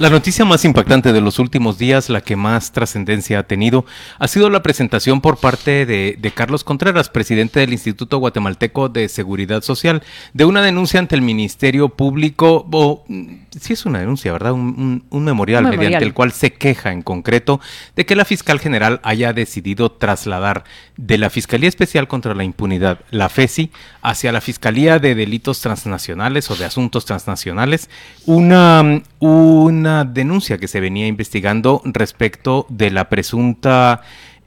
La 0.00 0.08
noticia 0.08 0.46
más 0.46 0.64
impactante 0.64 1.12
de 1.12 1.20
los 1.20 1.38
últimos 1.38 1.76
días, 1.76 2.08
la 2.08 2.22
que 2.22 2.34
más 2.34 2.72
trascendencia 2.72 3.40
ha 3.40 3.42
tenido, 3.42 3.84
ha 4.18 4.28
sido 4.28 4.48
la 4.48 4.62
presentación 4.62 5.20
por 5.20 5.36
parte 5.36 5.84
de, 5.84 6.32
Carlos 6.34 6.64
Contreras, 6.64 7.10
presidente 7.10 7.60
del 7.60 7.74
Instituto 7.74 8.16
Guatemalteco 8.16 8.88
de 8.88 9.10
Seguridad 9.10 9.60
Social, 9.60 10.02
de 10.32 10.46
una 10.46 10.62
denuncia 10.62 11.00
ante 11.00 11.16
el 11.16 11.20
Ministerio 11.20 11.90
Público, 11.90 12.66
o 12.72 13.04
mm, 13.08 13.26
sí 13.60 13.74
es 13.74 13.84
una 13.84 13.98
denuncia, 13.98 14.32
¿verdad? 14.32 14.52
Un, 14.52 15.04
memorial, 15.10 15.64
mediante 15.64 16.02
el 16.02 16.14
cual 16.14 16.32
se 16.32 16.54
queja 16.54 16.92
en 16.92 17.02
concreto 17.02 17.60
de 17.94 18.06
que 18.06 18.16
la 18.16 18.24
fiscal 18.24 18.58
general 18.58 19.00
haya 19.02 19.34
decidido 19.34 19.92
trasladar 19.92 20.64
de 20.96 21.18
la 21.18 21.28
Fiscalía 21.28 21.68
Especial 21.68 22.08
contra 22.08 22.34
la 22.34 22.44
Impunidad, 22.44 23.00
la 23.10 23.28
FESI, 23.28 23.70
hacia 24.00 24.32
la 24.32 24.40
Fiscalía 24.40 24.98
de 24.98 25.14
Delitos 25.14 25.60
Transnacionales 25.60 26.50
o 26.50 26.56
de 26.56 26.64
Asuntos 26.64 27.04
Transnacionales, 27.04 27.90
una, 28.24 29.02
una 29.18 29.89
denuncia 30.04 30.58
que 30.58 30.68
se 30.68 30.80
venía 30.80 31.06
investigando 31.06 31.82
respecto 31.84 32.66
de 32.68 32.90
la 32.90 33.08
presunta 33.08 34.02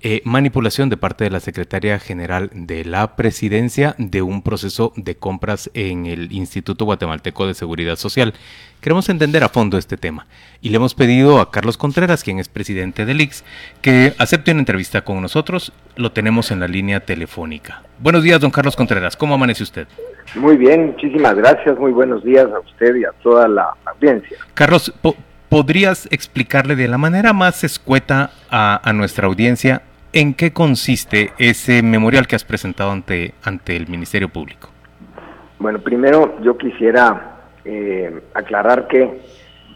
eh, 0.06 0.22
manipulación 0.26 0.90
de 0.90 0.98
parte 0.98 1.24
de 1.24 1.30
la 1.30 1.40
Secretaria 1.40 1.98
General 1.98 2.50
de 2.54 2.84
la 2.84 3.16
Presidencia 3.16 3.96
de 3.98 4.22
un 4.22 4.42
proceso 4.42 4.92
de 4.98 5.16
compras 5.16 5.72
en 5.74 6.08
el 6.08 6.34
Instituto 6.34 6.84
Guatemalteco 6.84 7.48
de 7.48 7.54
Seguridad 7.54 7.96
Social. 7.96 8.34
Queremos 8.82 9.08
entender 9.08 9.46
a 9.46 9.48
fondo 9.48 9.78
este 9.78 9.96
tema 9.96 10.28
y 10.60 10.72
le 10.72 10.76
hemos 10.76 10.94
pedido 10.94 11.40
a 11.40 11.52
Carlos 11.52 11.78
Contreras, 11.78 12.22
quien 12.22 12.40
es 12.40 12.50
presidente 12.50 13.06
del 13.06 13.22
IX, 13.22 13.46
que 13.82 14.14
acepte 14.18 14.52
una 14.52 14.60
entrevista 14.60 15.06
con 15.06 15.22
nosotros. 15.22 15.72
Lo 15.96 16.12
tenemos 16.12 16.52
en 16.52 16.60
la 16.60 16.68
línea 16.68 17.00
telefónica. 17.00 17.84
Buenos 18.00 18.24
días, 18.24 18.42
don 18.42 18.52
Carlos 18.52 18.76
Contreras. 18.76 19.16
¿Cómo 19.16 19.36
amanece 19.36 19.64
usted? 19.64 19.88
Muy 20.36 20.58
bien, 20.58 20.88
muchísimas 20.88 21.36
gracias. 21.36 21.80
Muy 21.80 21.94
buenos 21.94 22.26
días 22.26 22.48
a 22.54 22.60
usted 22.60 22.94
y 22.98 23.06
a 23.06 23.12
toda 23.24 23.48
la 23.48 23.70
audiencia. 23.86 24.38
Carlos, 24.54 24.94
¿podrías 25.54 26.08
explicarle 26.12 26.76
de 26.76 26.88
la 26.88 26.98
manera 26.98 27.32
más 27.32 27.64
escueta 27.64 28.32
a, 28.50 28.92
nuestra 28.96 29.28
audiencia 29.28 29.84
en 30.12 30.34
qué 30.34 30.52
consiste 30.52 31.32
ese 31.38 31.84
memorial 31.84 32.26
que 32.26 32.36
has 32.36 32.44
presentado 32.44 32.90
ante, 32.90 33.36
ante 33.44 33.76
el 33.76 33.88
Ministerio 33.88 34.30
Público? 34.30 34.70
Bueno, 35.60 35.78
primero 35.78 36.42
yo 36.42 36.58
quisiera 36.58 37.36
eh, 37.66 38.20
aclarar 38.34 38.88
que 38.88 39.22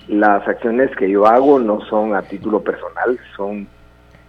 las 0.08 0.48
acciones 0.48 0.90
que 0.96 1.12
yo 1.12 1.28
hago 1.28 1.60
no 1.60 1.80
son 1.82 2.16
a 2.16 2.24
título 2.24 2.64
personal, 2.64 3.20
son 3.36 3.68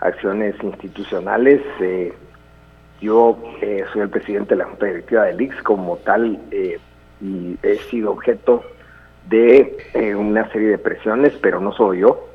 acciones 0.00 0.54
institucionales. 0.62 1.62
Eh, 1.80 2.12
yo 3.00 3.38
eh, 3.62 3.86
soy 3.94 4.02
el 4.02 4.10
presidente 4.10 4.50
de 4.50 4.56
la 4.56 4.64
Junta 4.66 4.84
Directiva 4.84 5.24
del 5.24 5.40
IX, 5.40 5.62
como 5.62 5.96
tal, 5.96 6.38
y 7.22 7.56
he 7.62 7.76
sido 7.90 8.12
objeto 8.12 8.62
de 9.28 9.76
eh, 9.94 10.14
una 10.14 10.50
serie 10.50 10.68
de 10.68 10.78
presiones, 10.78 11.32
pero 11.42 11.60
no 11.60 11.72
soy 11.72 12.00
yo, 12.00 12.28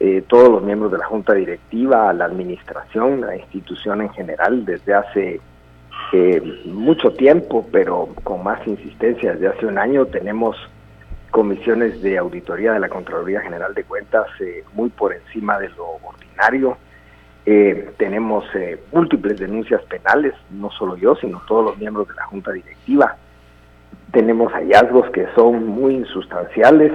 eh, 0.00 0.22
todos 0.26 0.48
los 0.48 0.62
miembros 0.62 0.90
de 0.90 0.98
la 0.98 1.06
Junta 1.06 1.34
Directiva, 1.34 2.12
la 2.12 2.24
Administración, 2.24 3.20
la 3.20 3.36
institución 3.36 4.02
en 4.02 4.10
general, 4.10 4.64
desde 4.64 4.94
hace 4.94 5.40
eh, 6.12 6.42
mucho 6.66 7.12
tiempo, 7.12 7.66
pero 7.70 8.08
con 8.24 8.42
más 8.42 8.66
insistencia, 8.66 9.32
desde 9.32 9.48
hace 9.48 9.66
un 9.66 9.78
año 9.78 10.06
tenemos 10.06 10.56
comisiones 11.30 12.02
de 12.02 12.18
auditoría 12.18 12.72
de 12.72 12.80
la 12.80 12.88
Contraloría 12.88 13.40
General 13.40 13.74
de 13.74 13.84
Cuentas 13.84 14.26
muy 14.72 14.88
por 14.90 15.12
encima 15.12 15.58
de 15.58 15.68
lo 15.70 15.98
ordinario. 16.04 16.76
tenemos 17.96 18.44
múltiples 18.92 19.40
denuncias 19.40 19.82
penales, 19.82 20.34
no 20.50 20.70
solo 20.70 20.96
yo, 20.96 21.16
sino 21.16 21.42
todos 21.48 21.64
los 21.64 21.78
miembros 21.78 22.06
de 22.06 22.14
la 22.14 22.24
Junta 22.26 22.52
Directiva 22.52 23.16
tenemos 24.14 24.52
hallazgos 24.52 25.10
que 25.10 25.26
son 25.34 25.66
muy 25.66 25.96
insustanciales, 25.96 26.92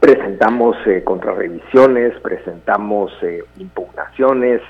presentamos 0.00 0.76
eh, 0.86 1.04
contrarrevisiones, 1.04 2.18
presentamos 2.20 3.12
eh, 3.22 3.44
impugnaciones, 3.58 4.62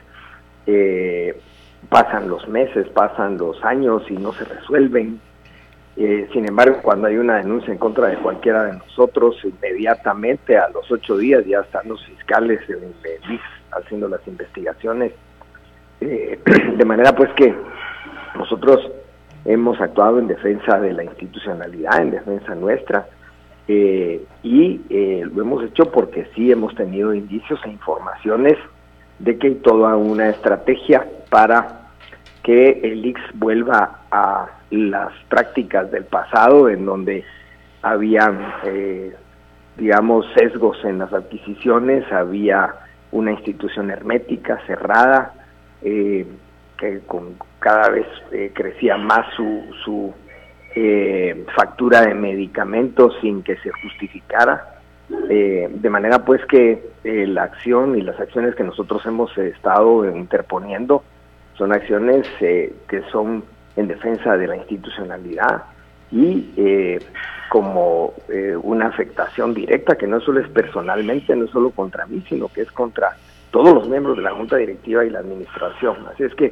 eh, 0.66 1.40
pasan 1.88 2.28
los 2.28 2.46
meses, 2.48 2.88
pasan 2.88 3.38
los 3.38 3.64
años 3.64 4.02
y 4.10 4.14
no 4.14 4.32
se 4.32 4.44
resuelven. 4.44 5.20
sin 5.96 6.48
embargo, 6.48 6.80
cuando 6.82 7.06
hay 7.06 7.16
una 7.16 7.36
denuncia 7.36 7.72
en 7.72 7.78
contra 7.78 8.08
de 8.08 8.16
cualquiera 8.16 8.64
de 8.64 8.72
nosotros, 8.78 9.36
inmediatamente 9.44 10.58
a 10.58 10.68
los 10.70 10.90
ocho 10.90 11.16
días 11.16 11.44
ya 11.46 11.60
están 11.60 11.88
los 11.88 12.04
fiscales 12.04 12.60
en 12.68 12.82
el 12.82 13.40
haciendo 13.70 14.08
las 14.08 14.26
investigaciones. 14.26 15.12
de 16.00 16.84
manera 16.84 17.14
pues 17.14 17.30
que 17.34 17.54
nosotros 18.36 18.80
hemos 19.44 19.80
actuado 19.80 20.18
en 20.18 20.28
defensa 20.28 20.80
de 20.80 20.92
la 20.92 21.04
institucionalidad, 21.04 22.00
en 22.00 22.10
defensa 22.12 22.54
nuestra, 22.54 23.06
eh, 23.66 24.22
y 24.42 24.80
eh, 24.90 25.22
lo 25.32 25.42
hemos 25.42 25.64
hecho 25.64 25.90
porque 25.90 26.26
sí 26.34 26.52
hemos 26.52 26.74
tenido 26.74 27.14
indicios 27.14 27.58
e 27.64 27.70
informaciones 27.70 28.58
de 29.18 29.38
que 29.38 29.46
hay 29.48 29.54
toda 29.56 29.96
una 29.96 30.28
estrategia 30.28 31.06
para 31.30 31.88
que 32.42 32.80
el 32.82 33.06
IX 33.06 33.20
vuelva 33.34 34.00
a 34.10 34.48
las 34.70 35.12
prácticas 35.30 35.90
del 35.90 36.04
pasado 36.04 36.68
en 36.68 36.84
donde 36.84 37.24
había, 37.80 38.60
eh, 38.64 39.14
digamos, 39.78 40.26
sesgos 40.36 40.76
en 40.84 40.98
las 40.98 41.12
adquisiciones, 41.12 42.10
había 42.12 42.74
una 43.12 43.32
institución 43.32 43.90
hermética, 43.90 44.60
cerrada, 44.66 45.32
que 46.78 47.00
con 47.00 47.36
cada 47.58 47.88
vez 47.90 48.06
eh, 48.32 48.50
crecía 48.54 48.96
más 48.96 49.26
su, 49.34 49.62
su 49.84 50.12
eh, 50.74 51.44
factura 51.56 52.02
de 52.02 52.14
medicamentos 52.14 53.14
sin 53.20 53.42
que 53.42 53.56
se 53.56 53.70
justificara. 53.70 54.70
Eh, 55.28 55.68
de 55.70 55.90
manera 55.90 56.24
pues 56.24 56.44
que 56.46 56.82
la 57.04 57.42
acción 57.42 57.96
y 57.96 58.00
las 58.00 58.18
acciones 58.18 58.54
que 58.54 58.64
nosotros 58.64 59.04
hemos 59.04 59.36
estado 59.36 60.08
interponiendo 60.08 61.04
son 61.58 61.72
acciones 61.72 62.26
que 62.38 63.02
son 63.12 63.44
en 63.76 63.86
defensa 63.86 64.36
de 64.38 64.46
la 64.46 64.56
institucionalidad 64.56 65.62
y 66.10 66.98
como 67.50 68.14
una 68.62 68.86
afectación 68.86 69.52
directa 69.52 69.96
que 69.96 70.06
no 70.06 70.20
solo 70.20 70.40
es 70.40 70.48
personalmente, 70.48 71.36
no 71.36 71.46
solo 71.48 71.70
contra 71.70 72.06
mí, 72.06 72.24
sino 72.26 72.48
que 72.48 72.62
es 72.62 72.72
contra 72.72 73.14
todos 73.54 73.72
los 73.72 73.88
miembros 73.88 74.16
de 74.16 74.24
la 74.24 74.32
Junta 74.32 74.56
Directiva 74.56 75.04
y 75.04 75.10
la 75.10 75.20
Administración. 75.20 75.96
Así 76.12 76.24
es 76.24 76.34
que 76.34 76.46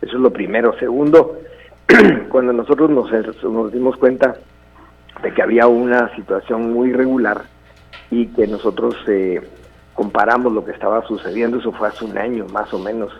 eso 0.00 0.16
es 0.16 0.22
lo 0.22 0.32
primero. 0.32 0.74
Segundo, 0.78 1.36
cuando 2.30 2.54
nosotros 2.54 2.88
nos, 2.88 3.12
nos 3.44 3.70
dimos 3.70 3.98
cuenta 3.98 4.36
de 5.22 5.34
que 5.34 5.42
había 5.42 5.66
una 5.66 6.16
situación 6.16 6.72
muy 6.72 6.88
irregular 6.88 7.42
y 8.10 8.28
que 8.28 8.46
nosotros 8.46 8.96
eh, 9.06 9.42
comparamos 9.92 10.50
lo 10.50 10.64
que 10.64 10.72
estaba 10.72 11.06
sucediendo, 11.06 11.58
eso 11.58 11.72
fue 11.72 11.88
hace 11.88 12.06
un 12.06 12.16
año 12.16 12.46
más 12.46 12.72
o 12.72 12.78
menos, 12.78 13.12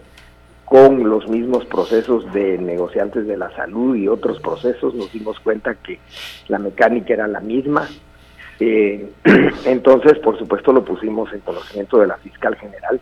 con 0.64 1.06
los 1.06 1.28
mismos 1.28 1.66
procesos 1.66 2.32
de 2.32 2.56
negociantes 2.56 3.26
de 3.26 3.36
la 3.36 3.54
salud 3.54 3.96
y 3.96 4.08
otros 4.08 4.40
procesos, 4.40 4.94
nos 4.94 5.12
dimos 5.12 5.38
cuenta 5.40 5.74
que 5.74 6.00
la 6.48 6.58
mecánica 6.58 7.12
era 7.12 7.28
la 7.28 7.40
misma. 7.40 7.86
Eh, 8.60 9.10
entonces, 9.66 10.18
por 10.20 10.38
supuesto, 10.38 10.72
lo 10.72 10.82
pusimos 10.82 11.30
en 11.34 11.40
conocimiento 11.40 11.98
de 11.98 12.06
la 12.06 12.16
fiscal 12.16 12.56
general, 12.56 12.98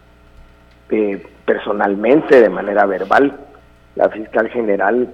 eh, 0.90 1.22
personalmente, 1.44 2.40
de 2.40 2.50
manera 2.50 2.86
verbal, 2.86 3.38
la 3.96 4.08
fiscal 4.10 4.48
general 4.50 5.12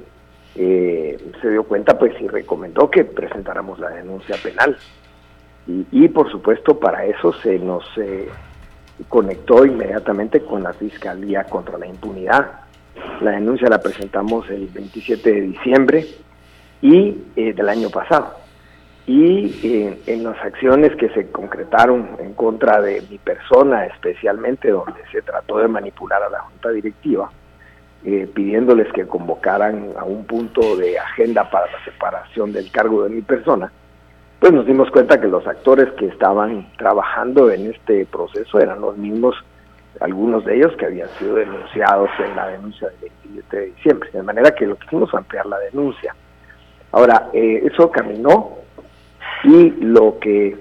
eh, 0.57 1.17
se 1.41 1.51
dio 1.51 1.65
cuenta 1.65 1.99
pues 1.99 2.13
y 2.21 2.29
recomendó 2.29 2.91
que 2.91 3.05
presentáramos 3.05 3.79
la 3.79 3.91
denuncia 3.91 4.37
penal. 4.43 4.77
Y, 5.67 6.09
por 6.09 6.31
supuesto 6.31 6.81
para 6.81 7.05
eso 7.05 7.33
se 7.35 7.59
nos 7.59 7.85
eh, 7.97 8.29
conectó 9.09 9.65
inmediatamente 9.65 10.41
con 10.41 10.63
la 10.63 10.73
Fiscalía 10.73 11.45
contra 11.45 11.79
la 11.79 11.87
Impunidad. 11.87 12.61
La 13.21 13.33
denuncia 13.33 13.69
la 13.69 13.81
presentamos 13.81 14.51
el 14.51 14.67
27 14.67 15.33
de 15.33 15.41
diciembre 15.43 16.07
y 16.83 17.25
eh, 17.37 17.53
del 17.53 17.69
año 17.69 17.91
pasado. 17.91 18.40
Y 19.07 19.97
en 20.07 20.25
las 20.25 20.39
acciones 20.45 20.95
que 20.97 21.09
se 21.11 21.31
concretaron 21.31 22.11
en 22.21 22.35
contra 22.35 22.81
de 22.81 23.03
mi 23.11 23.19
persona, 23.19 23.87
especialmente 23.87 24.71
donde 24.71 25.01
se 25.11 25.23
trató 25.23 25.59
de 25.59 25.69
manipular 25.69 26.23
a 26.23 26.29
la 26.29 26.41
Junta 26.41 26.71
Directiva, 26.71 27.31
eh, 28.05 28.29
pidiéndoles 28.33 28.91
que 28.93 29.07
convocaran 29.07 29.91
a 29.99 30.05
un 30.05 30.25
punto 30.25 30.77
de 30.77 30.99
agenda 30.99 31.51
para 31.51 31.67
la 31.67 31.85
separación 31.85 32.53
del 32.53 32.71
cargo 32.71 33.03
de 33.05 33.11
mi 33.11 33.21
persona, 33.21 33.71
pues 34.39 34.55
nos 34.55 34.65
dimos 34.65 34.91
cuenta 34.91 35.21
que 35.21 35.29
los 35.29 35.47
actores 35.47 35.93
que 35.99 36.07
estaban 36.07 36.67
trabajando 36.79 37.51
en 37.51 37.71
este 37.71 38.07
proceso 38.07 38.59
eran 38.59 38.81
los 38.81 38.97
mismos, 38.97 39.35
algunos 40.01 40.47
de 40.47 40.57
ellos 40.57 40.73
que 40.79 40.87
habían 40.87 41.11
sido 41.19 41.35
denunciados 41.35 42.09
en 42.21 42.37
la 42.37 42.49
denuncia 42.49 42.89
del 42.89 43.11
27 43.25 43.57
de 43.57 43.67
diciembre, 43.67 44.11
de 44.15 44.23
manera 44.23 44.51
que 44.53 44.67
lo 44.67 44.77
quisimos 44.77 45.13
ampliar 45.13 45.45
la 45.45 45.59
denuncia. 45.59 46.15
Ahora, 46.93 47.29
eh, 47.35 47.69
eso 47.71 47.91
caminó 47.91 48.60
y 49.45 49.71
lo 49.81 50.19
que 50.19 50.57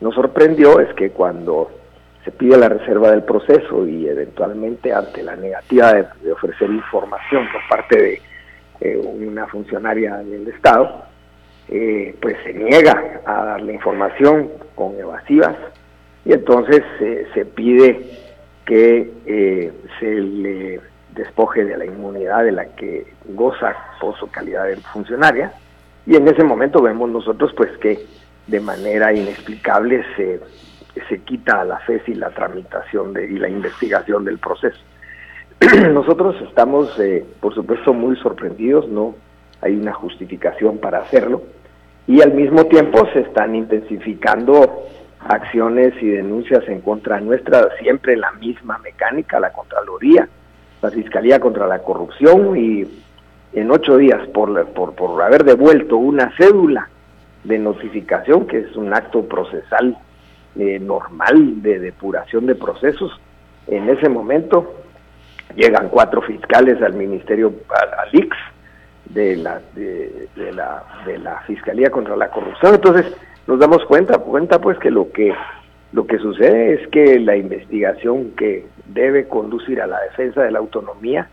nos 0.00 0.14
sorprendió 0.14 0.80
es 0.80 0.92
que 0.94 1.10
cuando 1.10 1.70
se 2.24 2.30
pide 2.30 2.56
la 2.56 2.68
reserva 2.68 3.10
del 3.10 3.22
proceso 3.22 3.86
y 3.86 4.06
eventualmente 4.06 4.92
ante 4.92 5.22
la 5.22 5.36
negativa 5.36 5.94
de, 5.94 6.32
ofrecer 6.32 6.70
información 6.70 7.46
por 7.52 7.60
parte 7.68 8.00
de 8.00 8.22
eh, 8.80 8.96
una 8.96 9.46
funcionaria 9.46 10.16
del 10.16 10.48
Estado, 10.48 11.04
eh, 11.68 12.14
pues 12.20 12.36
se 12.44 12.52
niega 12.52 13.20
a 13.24 13.44
darle 13.44 13.74
información 13.74 14.50
con 14.74 14.98
evasivas 14.98 15.56
y 16.24 16.32
entonces 16.32 16.82
se 17.32 17.44
pide 17.46 18.00
que 18.66 19.10
eh, 19.26 19.72
se 19.98 20.06
le 20.06 20.80
despoje 21.14 21.64
de 21.64 21.76
la 21.76 21.84
inmunidad 21.84 22.44
de 22.44 22.52
la 22.52 22.66
que 22.76 23.06
goza 23.24 23.74
por 24.00 24.16
su 24.18 24.30
calidad 24.30 24.66
de 24.66 24.76
funcionaria. 24.76 25.52
Y 26.06 26.16
en 26.16 26.28
ese 26.28 26.44
momento 26.44 26.82
vemos 26.82 27.10
nosotros 27.10 27.52
pues 27.56 27.76
que 27.78 27.98
de 28.50 28.60
manera 28.60 29.12
inexplicable 29.12 30.04
se 30.16 30.40
se 31.08 31.18
quita 31.20 31.60
a 31.60 31.64
la 31.64 31.78
FES 31.80 32.08
y 32.08 32.14
la 32.14 32.30
tramitación 32.30 33.12
de, 33.12 33.26
y 33.26 33.38
la 33.38 33.48
investigación 33.48 34.24
del 34.24 34.38
proceso. 34.38 34.78
Nosotros 35.92 36.36
estamos, 36.48 36.98
eh, 36.98 37.24
por 37.40 37.54
supuesto, 37.54 37.92
muy 37.92 38.16
sorprendidos, 38.16 38.88
no 38.88 39.14
hay 39.60 39.76
una 39.76 39.92
justificación 39.92 40.78
para 40.78 40.98
hacerlo, 40.98 41.42
y 42.06 42.22
al 42.22 42.32
mismo 42.32 42.64
tiempo 42.66 43.06
se 43.12 43.20
están 43.20 43.54
intensificando 43.54 44.86
acciones 45.20 45.92
y 46.00 46.08
denuncias 46.08 46.66
en 46.66 46.80
contra 46.80 47.20
nuestra, 47.20 47.68
siempre 47.80 48.16
la 48.16 48.32
misma 48.32 48.78
mecánica, 48.78 49.38
la 49.38 49.52
Contraloría, 49.52 50.28
la 50.80 50.90
Fiscalía 50.90 51.38
contra 51.38 51.66
la 51.66 51.80
Corrupción, 51.80 52.56
y 52.56 52.86
en 53.52 53.70
ocho 53.70 53.98
días 53.98 54.26
por, 54.28 54.66
por, 54.68 54.94
por 54.94 55.22
haber 55.22 55.44
devuelto 55.44 55.98
una 55.98 56.34
cédula 56.36 56.88
de 57.44 57.58
notificación, 57.58 58.46
que 58.46 58.58
es 58.58 58.76
un 58.76 58.92
acto 58.92 59.24
procesal 59.26 59.96
eh, 60.56 60.78
normal 60.78 61.62
de 61.62 61.78
depuración 61.78 62.46
de 62.46 62.54
procesos. 62.54 63.12
En 63.66 63.88
ese 63.88 64.08
momento 64.08 64.74
llegan 65.56 65.88
cuatro 65.88 66.22
fiscales 66.22 66.80
al 66.82 66.94
Ministerio, 66.94 67.52
al, 67.68 68.08
IX, 68.12 68.36
de 69.06 69.36
la, 69.36 69.60
de, 69.74 70.28
la, 70.52 70.84
de 71.06 71.18
la 71.18 71.40
Fiscalía 71.42 71.90
contra 71.90 72.16
la 72.16 72.30
Corrupción. 72.30 72.74
Entonces 72.74 73.12
nos 73.46 73.58
damos 73.58 73.84
cuenta, 73.86 74.18
cuenta 74.18 74.60
pues 74.60 74.78
que 74.78 74.90
lo 74.90 75.10
que 75.10 75.34
lo 75.92 76.06
que 76.06 76.18
sucede 76.18 76.74
es 76.74 76.88
que 76.88 77.18
la 77.18 77.36
investigación 77.36 78.30
que 78.36 78.66
debe 78.86 79.26
conducir 79.26 79.80
a 79.80 79.88
la 79.88 80.00
defensa 80.02 80.42
de 80.42 80.52
la 80.52 80.60
autonomía 80.60 81.28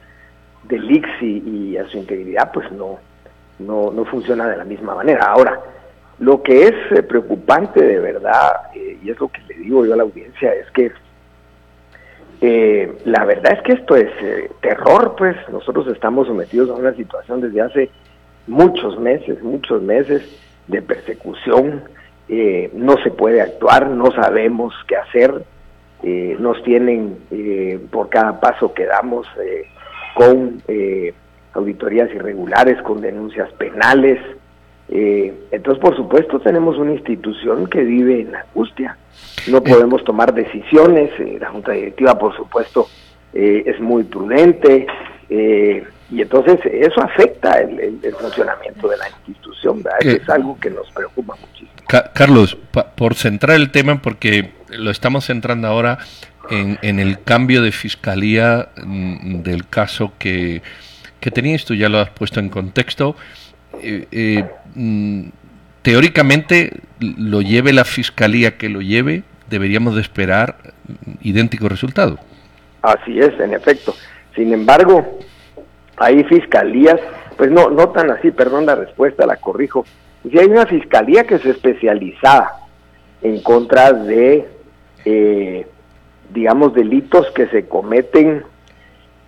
del 0.63 0.89
IX 0.89 1.07
y, 1.21 1.77
a 1.77 1.87
su 1.87 1.97
integridad, 1.97 2.51
pues 2.51 2.71
no, 2.71 2.97
no, 3.59 3.91
no 3.91 4.05
funciona 4.05 4.47
de 4.49 4.57
la 4.57 4.63
misma 4.63 4.95
manera. 4.95 5.25
Ahora, 5.25 5.59
lo 6.19 6.41
que 6.41 6.63
es 6.63 6.73
eh, 6.91 7.03
preocupante 7.03 7.81
de 7.81 7.99
verdad, 7.99 8.71
eh, 8.73 8.97
y 9.03 9.09
es 9.09 9.19
lo 9.19 9.27
que 9.27 9.41
le 9.47 9.55
digo 9.55 9.85
yo 9.85 9.93
a 9.93 9.97
la 9.97 10.03
audiencia, 10.03 10.53
es 10.53 10.69
que 10.71 10.91
eh, 12.41 12.91
la 13.05 13.25
verdad 13.25 13.53
es 13.53 13.61
que 13.63 13.73
esto 13.73 13.95
es 13.95 14.11
terror, 14.61 15.15
pues. 15.17 15.35
Nosotros 15.51 15.87
estamos 15.87 16.27
sometidos 16.27 16.69
a 16.69 16.73
una 16.73 16.93
situación 16.93 17.41
desde 17.41 17.61
hace 17.61 17.89
muchos 18.45 18.99
meses, 18.99 19.41
muchos 19.41 19.81
meses 19.81 20.23
de 20.67 20.81
persecución, 20.81 21.83
no 22.73 22.97
se 23.03 23.09
puede 23.09 23.41
actuar, 23.41 23.89
no 23.89 24.11
sabemos 24.11 24.73
qué 24.87 24.97
hacer, 24.97 25.43
nos 26.39 26.61
tienen 26.63 27.17
por 27.89 28.09
cada 28.09 28.39
paso 28.39 28.73
que 28.73 28.85
damos 28.85 29.25
con 30.13 30.61
auditorías 31.53 32.13
irregulares, 32.13 32.79
con 32.83 33.01
denuncias 33.01 33.51
penales, 33.53 34.19
eh, 34.89 35.33
entonces, 35.51 35.81
por 35.81 35.95
supuesto, 35.95 36.39
tenemos 36.39 36.77
una 36.77 36.93
institución 36.93 37.67
que 37.67 37.83
vive 37.83 38.21
en 38.21 38.35
angustia. 38.35 38.97
No 39.47 39.61
podemos 39.61 40.03
tomar 40.03 40.33
decisiones. 40.33 41.11
Eh, 41.19 41.37
la 41.39 41.49
Junta 41.49 41.73
Directiva, 41.73 42.17
por 42.17 42.35
supuesto, 42.35 42.87
eh, 43.33 43.63
es 43.65 43.79
muy 43.79 44.03
prudente. 44.03 44.87
y 45.29 46.21
entonces 46.21 46.59
eso 46.65 47.01
afecta 47.01 47.59
el, 47.59 47.99
funcionamiento 48.17 48.87
de 48.87 48.97
la 48.97 49.09
institución. 49.09 49.83
Es 49.99 50.29
algo 50.29 50.57
que 50.59 50.69
nos 50.69 50.89
preocupa 50.91 51.35
muchísimo. 51.35 51.73
Carlos, 52.13 52.57
por 52.95 53.15
centrar 53.15 53.57
el 53.57 53.71
tema, 53.71 54.01
porque 54.01 54.51
lo 54.69 54.89
estamos 54.91 55.25
centrando 55.25 55.67
ahora 55.67 55.99
en, 56.49 56.79
en 56.81 56.99
el 56.99 57.21
cambio 57.23 57.61
de 57.61 57.73
fiscalía 57.73 58.69
mm, 58.77 59.41
del 59.41 59.67
caso 59.67 60.13
que, 60.17 60.61
que 61.19 61.31
tenías, 61.31 61.65
tú 61.65 61.75
ya 61.75 61.89
lo 61.89 61.99
has 61.99 62.09
puesto 62.11 62.39
en 62.39 62.49
contexto. 62.49 63.15
Eh, 63.81 64.07
eh, 64.11 64.45
mm, 64.77 65.29
teóricamente 65.81 66.81
lo 66.99 67.41
lleve 67.41 67.73
la 67.73 67.85
fiscalía 67.85 68.57
que 68.57 68.69
lo 68.69 68.81
lleve, 68.81 69.23
deberíamos 69.49 69.95
de 69.95 70.01
esperar 70.01 70.57
idéntico 71.21 71.69
resultado. 71.69 72.17
Así 72.81 73.19
es, 73.19 73.37
en 73.39 73.53
efecto. 73.53 73.93
Sin 74.35 74.53
embargo, 74.53 75.19
hay 75.97 76.23
fiscalías, 76.25 76.99
pues 77.37 77.51
no, 77.51 77.69
no 77.69 77.89
tan 77.89 78.11
así, 78.11 78.31
perdón 78.31 78.65
la 78.65 78.75
respuesta, 78.75 79.25
la 79.25 79.37
corrijo. 79.37 79.85
Si 80.29 80.37
hay 80.37 80.47
una 80.47 80.65
fiscalía 80.65 81.25
que 81.25 81.35
es 81.35 81.45
especializada 81.45 82.51
en 83.21 83.41
contra 83.41 83.93
de, 83.93 84.47
eh, 85.05 85.67
digamos, 86.33 86.73
delitos 86.73 87.31
que 87.31 87.47
se 87.47 87.67
cometen 87.67 88.43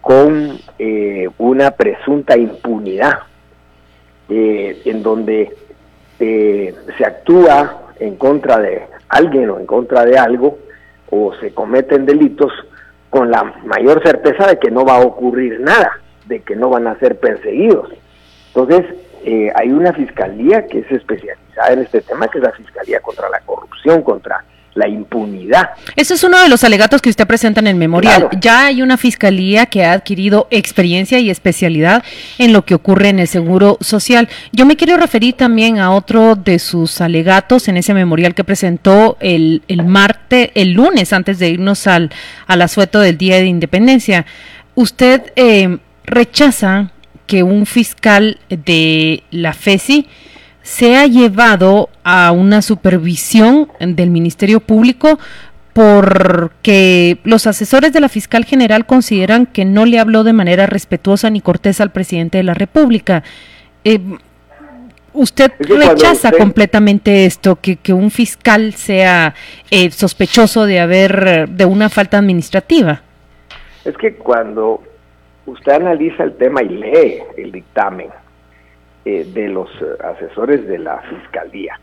con 0.02 0.60
una 1.38 1.72
presunta 1.72 2.38
impunidad 2.38 3.29
eh, 4.30 4.82
en 4.86 5.04
donde 5.04 5.56
eh, 6.20 6.76
se 6.98 7.06
actúa 7.06 7.94
en 8.00 8.16
contra 8.16 8.60
de 8.60 8.84
alguien 9.10 9.50
o 9.50 9.60
en 9.60 9.66
contra 9.66 10.06
de 10.06 10.18
algo 10.18 10.58
o 11.10 11.34
se 11.36 11.54
cometen 11.54 12.06
delitos 12.06 12.52
con 13.10 13.32
la 13.32 13.44
mayor 13.66 14.04
certeza 14.04 14.48
de 14.48 14.60
que 14.60 14.70
no 14.70 14.86
va 14.86 14.98
a 14.98 15.02
ocurrir 15.02 15.60
nada, 15.60 16.00
de 16.26 16.42
que 16.42 16.56
no 16.56 16.70
van 16.70 16.88
a 16.88 17.00
ser 17.00 17.20
perseguidos. 17.20 17.90
Entonces, 18.54 18.86
eh, 19.26 19.52
hay 19.56 19.72
una 19.72 19.94
fiscalía 19.94 20.66
que 20.68 20.80
es 20.80 20.92
especializada 20.92 21.74
en 21.74 21.80
este 21.80 22.02
tema, 22.02 22.28
que 22.28 22.38
es 22.38 22.44
la 22.44 22.52
Fiscalía 22.52 23.00
contra 23.02 23.30
la 23.30 23.40
Corrupción, 23.42 24.02
contra 24.02 24.44
la 24.76 24.88
impunidad. 24.88 25.72
Ese 25.96 26.14
es 26.14 26.24
uno 26.24 26.42
de 26.42 26.50
los 26.50 26.64
alegatos 26.64 27.02
que 27.02 27.10
usted 27.10 27.28
presenta 27.28 27.60
en 27.60 27.68
el 27.68 27.76
memorial. 27.76 28.30
Ya 28.40 28.68
hay 28.68 28.82
una 28.82 28.98
fiscalía 28.98 29.66
que 29.66 29.84
ha 29.84 29.94
adquirido 29.94 30.48
experiencia 30.52 31.20
y 31.20 31.30
especialidad 31.30 32.04
en 32.38 32.54
lo 32.54 32.66
que 32.66 32.76
ocurre 32.76 33.10
en 33.10 33.20
el 33.20 33.28
seguro 33.28 33.78
social. 33.82 34.30
Yo 34.52 34.66
me 34.66 34.76
quiero 34.76 34.98
referir 34.98 35.34
también 35.34 35.80
a 35.80 35.92
otro 35.92 36.36
de 36.36 36.60
sus 36.60 37.02
alegatos 37.02 37.68
en 37.68 37.78
ese 37.78 37.94
memorial 37.94 38.36
que 38.36 38.44
presentó 38.44 39.18
el, 39.20 39.64
el 39.68 39.86
martes, 39.86 40.52
el 40.56 40.74
lunes, 40.74 41.14
antes 41.14 41.40
de 41.40 41.50
irnos 41.50 41.88
al, 41.88 42.12
al 42.48 42.62
asueto 42.62 43.00
del 43.00 43.18
Día 43.18 43.38
de 43.38 43.46
Independencia. 43.46 44.26
Usted 44.76 45.34
eh, 45.36 45.78
rechaza 46.06 46.92
que 47.28 47.44
un 47.44 47.66
fiscal 47.66 48.40
de 48.50 49.24
la 49.30 49.54
FESI 49.54 50.08
se 50.70 50.96
ha 50.96 51.08
llevado 51.08 51.90
a 52.04 52.32
una 52.32 52.62
supervisión 52.62 53.70
del 53.80 54.12
Ministerio 54.12 54.60
Público 54.60 55.18
porque 55.74 57.18
los 57.24 57.48
asesores 57.48 57.92
de 57.92 58.00
la 58.00 58.08
fiscal 58.08 58.46
general 58.46 58.86
consideran 58.86 59.48
que 59.48 59.66
no 59.66 59.88
le 59.88 59.98
habló 59.98 60.24
de 60.24 60.34
manera 60.34 60.68
respetuosa 60.68 61.32
ni 61.32 61.42
cortés 61.42 61.82
al 61.82 61.92
presidente 61.92 62.38
de 62.38 62.44
la 62.44 62.54
República. 62.54 63.24
Eh, 63.84 64.00
¿Usted 65.12 65.52
rechaza 65.58 66.32
completamente 66.32 67.26
esto, 67.26 67.58
que, 67.60 67.92
un 67.92 68.12
fiscal 68.12 68.74
sea 68.76 69.34
eh, 69.72 69.90
sospechoso 69.90 70.68
de 70.68 70.82
haber, 70.82 71.50
de 71.50 71.66
una 71.66 71.90
falta 71.90 72.20
administrativa? 72.20 73.02
Es 73.86 73.98
que 73.98 74.14
cuando 74.14 74.84
usted 75.48 75.72
analiza 75.72 76.26
el 76.26 76.38
tema 76.38 76.62
y 76.62 76.70
lee 76.70 77.24
el 77.38 77.52
dictamen, 77.52 78.10
eh, 79.06 79.26
de 79.34 79.48
los 79.48 79.70
eh, 79.82 79.98
asesores 80.04 80.68
de 80.68 80.80
la 80.80 81.00
fiscalía. 81.02 81.80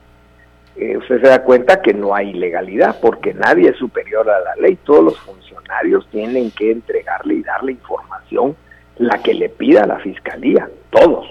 Eh, 0.76 0.96
usted 0.98 1.22
se 1.22 1.28
da 1.28 1.42
cuenta 1.42 1.80
que 1.80 1.94
no 1.94 2.14
hay 2.14 2.30
ilegalidad 2.30 2.96
porque 3.00 3.32
nadie 3.32 3.70
es 3.70 3.76
superior 3.76 4.28
a 4.28 4.40
la 4.40 4.56
ley. 4.56 4.78
Todos 4.84 5.04
los 5.04 5.18
funcionarios 5.20 6.06
tienen 6.10 6.50
que 6.50 6.70
entregarle 6.70 7.34
y 7.34 7.42
darle 7.42 7.72
información 7.72 8.54
la 8.98 9.22
que 9.22 9.34
le 9.34 9.48
pida 9.48 9.86
la 9.86 9.98
fiscalía, 9.98 10.68
todos. 10.90 11.26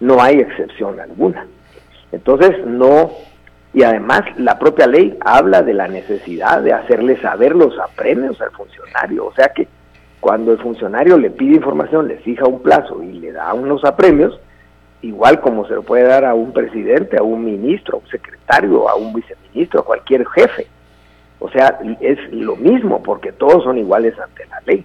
No 0.00 0.20
hay 0.20 0.40
excepción 0.40 0.98
alguna. 0.98 1.46
Entonces, 2.10 2.64
no, 2.66 3.10
y 3.72 3.84
además 3.84 4.22
la 4.36 4.58
propia 4.58 4.86
ley 4.86 5.16
habla 5.20 5.62
de 5.62 5.74
la 5.74 5.88
necesidad 5.88 6.60
de 6.62 6.72
hacerle 6.72 7.20
saber 7.20 7.54
los 7.54 7.78
apremios 7.78 8.40
al 8.40 8.50
funcionario. 8.50 9.26
O 9.26 9.34
sea 9.34 9.48
que 9.54 9.68
cuando 10.20 10.52
el 10.52 10.58
funcionario 10.58 11.16
le 11.18 11.30
pide 11.30 11.56
información, 11.56 12.08
le 12.08 12.18
fija 12.18 12.46
un 12.46 12.62
plazo 12.62 13.02
y 13.02 13.12
le 13.12 13.32
da 13.32 13.54
unos 13.54 13.84
apremios, 13.84 14.38
igual 15.02 15.40
como 15.40 15.66
se 15.66 15.74
lo 15.74 15.82
puede 15.82 16.04
dar 16.04 16.24
a 16.24 16.34
un 16.34 16.52
presidente, 16.52 17.16
a 17.18 17.22
un 17.22 17.44
ministro, 17.44 17.96
a 17.96 18.00
un 18.00 18.08
secretario, 18.08 18.88
a 18.88 18.94
un 18.94 19.12
viceministro, 19.12 19.80
a 19.80 19.84
cualquier 19.84 20.26
jefe. 20.28 20.66
O 21.38 21.50
sea, 21.50 21.78
es 22.00 22.18
lo 22.32 22.56
mismo 22.56 23.02
porque 23.02 23.32
todos 23.32 23.64
son 23.64 23.78
iguales 23.78 24.18
ante 24.18 24.46
la 24.46 24.60
ley. 24.64 24.84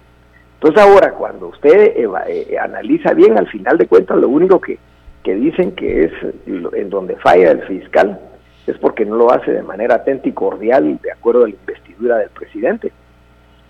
Entonces 0.54 0.82
ahora 0.82 1.12
cuando 1.12 1.48
usted 1.48 1.94
eh, 1.96 2.58
analiza 2.58 3.14
bien, 3.14 3.38
al 3.38 3.46
final 3.46 3.78
de 3.78 3.86
cuentas 3.86 4.18
lo 4.18 4.28
único 4.28 4.60
que, 4.60 4.78
que 5.22 5.34
dicen 5.34 5.72
que 5.72 6.04
es 6.04 6.12
en 6.46 6.90
donde 6.90 7.14
falla 7.16 7.52
el 7.52 7.62
fiscal 7.62 8.18
es 8.66 8.76
porque 8.78 9.04
no 9.04 9.16
lo 9.16 9.32
hace 9.32 9.52
de 9.52 9.62
manera 9.62 9.94
atenta 9.94 10.28
y 10.28 10.32
cordial 10.32 10.98
de 11.00 11.12
acuerdo 11.12 11.44
al 11.44 11.50
investigador 11.50 11.78
investidura 11.98 12.18
del 12.18 12.30
presidente. 12.30 12.92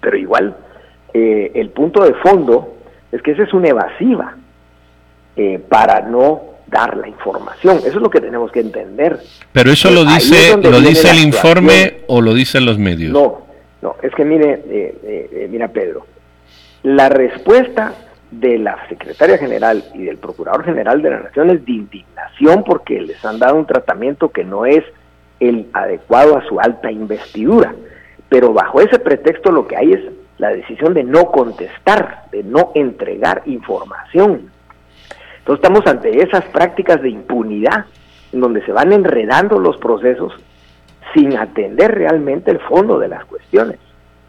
Pero 0.00 0.16
igual, 0.16 0.56
eh, 1.14 1.50
el 1.54 1.70
punto 1.70 2.04
de 2.04 2.14
fondo 2.14 2.76
es 3.10 3.22
que 3.22 3.32
esa 3.32 3.44
es 3.44 3.52
una 3.52 3.68
evasiva 3.68 4.36
eh, 5.38 5.60
para 5.68 6.00
no 6.00 6.42
dar 6.66 6.96
la 6.96 7.06
información. 7.06 7.78
Eso 7.78 7.86
es 7.86 7.94
lo 7.94 8.10
que 8.10 8.20
tenemos 8.20 8.50
que 8.50 8.58
entender. 8.58 9.20
Pero 9.52 9.70
eso 9.70 9.88
lo 9.88 10.04
dice, 10.04 10.56
lo 10.56 10.80
dice 10.80 11.12
el 11.12 11.20
informe 11.20 12.00
o 12.08 12.20
lo 12.20 12.34
dicen 12.34 12.66
los 12.66 12.76
medios. 12.76 13.12
No, 13.12 13.42
no, 13.80 13.94
es 14.02 14.12
que 14.16 14.24
mire, 14.24 14.62
eh, 14.68 15.48
mira 15.48 15.68
Pedro, 15.68 16.06
la 16.82 17.08
respuesta 17.08 17.94
de 18.32 18.58
la 18.58 18.76
secretaria 18.88 19.38
general 19.38 19.84
y 19.94 20.06
del 20.06 20.18
procurador 20.18 20.64
general 20.64 21.02
de 21.02 21.10
la 21.10 21.20
Nación 21.20 21.50
es 21.50 21.64
de 21.64 21.72
indignación 21.72 22.64
porque 22.64 23.00
les 23.00 23.24
han 23.24 23.38
dado 23.38 23.54
un 23.54 23.66
tratamiento 23.66 24.30
que 24.30 24.42
no 24.42 24.66
es 24.66 24.82
el 25.38 25.68
adecuado 25.72 26.36
a 26.36 26.44
su 26.48 26.58
alta 26.58 26.90
investidura. 26.90 27.74
Pero 28.28 28.52
bajo 28.52 28.80
ese 28.80 28.98
pretexto 28.98 29.52
lo 29.52 29.68
que 29.68 29.76
hay 29.76 29.92
es 29.92 30.00
la 30.36 30.50
decisión 30.50 30.94
de 30.94 31.04
no 31.04 31.30
contestar, 31.30 32.24
de 32.32 32.42
no 32.42 32.72
entregar 32.74 33.42
información. 33.46 34.50
Entonces 35.48 35.64
estamos 35.64 35.86
ante 35.86 36.22
esas 36.22 36.44
prácticas 36.50 37.00
de 37.00 37.08
impunidad 37.08 37.86
en 38.34 38.40
donde 38.42 38.62
se 38.66 38.72
van 38.72 38.92
enredando 38.92 39.58
los 39.58 39.78
procesos 39.78 40.34
sin 41.14 41.38
atender 41.38 41.94
realmente 41.94 42.50
el 42.50 42.58
fondo 42.58 42.98
de 42.98 43.08
las 43.08 43.24
cuestiones. 43.24 43.78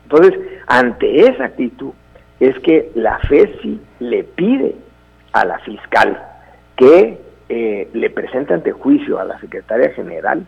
Entonces, 0.04 0.40
ante 0.66 1.28
esa 1.28 1.44
actitud 1.44 1.92
es 2.40 2.58
que 2.60 2.92
la 2.96 3.20
FESI 3.20 3.82
le 4.00 4.24
pide 4.24 4.76
a 5.34 5.44
la 5.44 5.60
fiscal 5.60 6.26
que 6.78 7.18
eh, 7.50 7.90
le 7.92 8.10
presente 8.12 8.54
ante 8.54 8.72
juicio 8.72 9.20
a 9.20 9.26
la 9.26 9.38
secretaria 9.42 9.90
general 9.90 10.46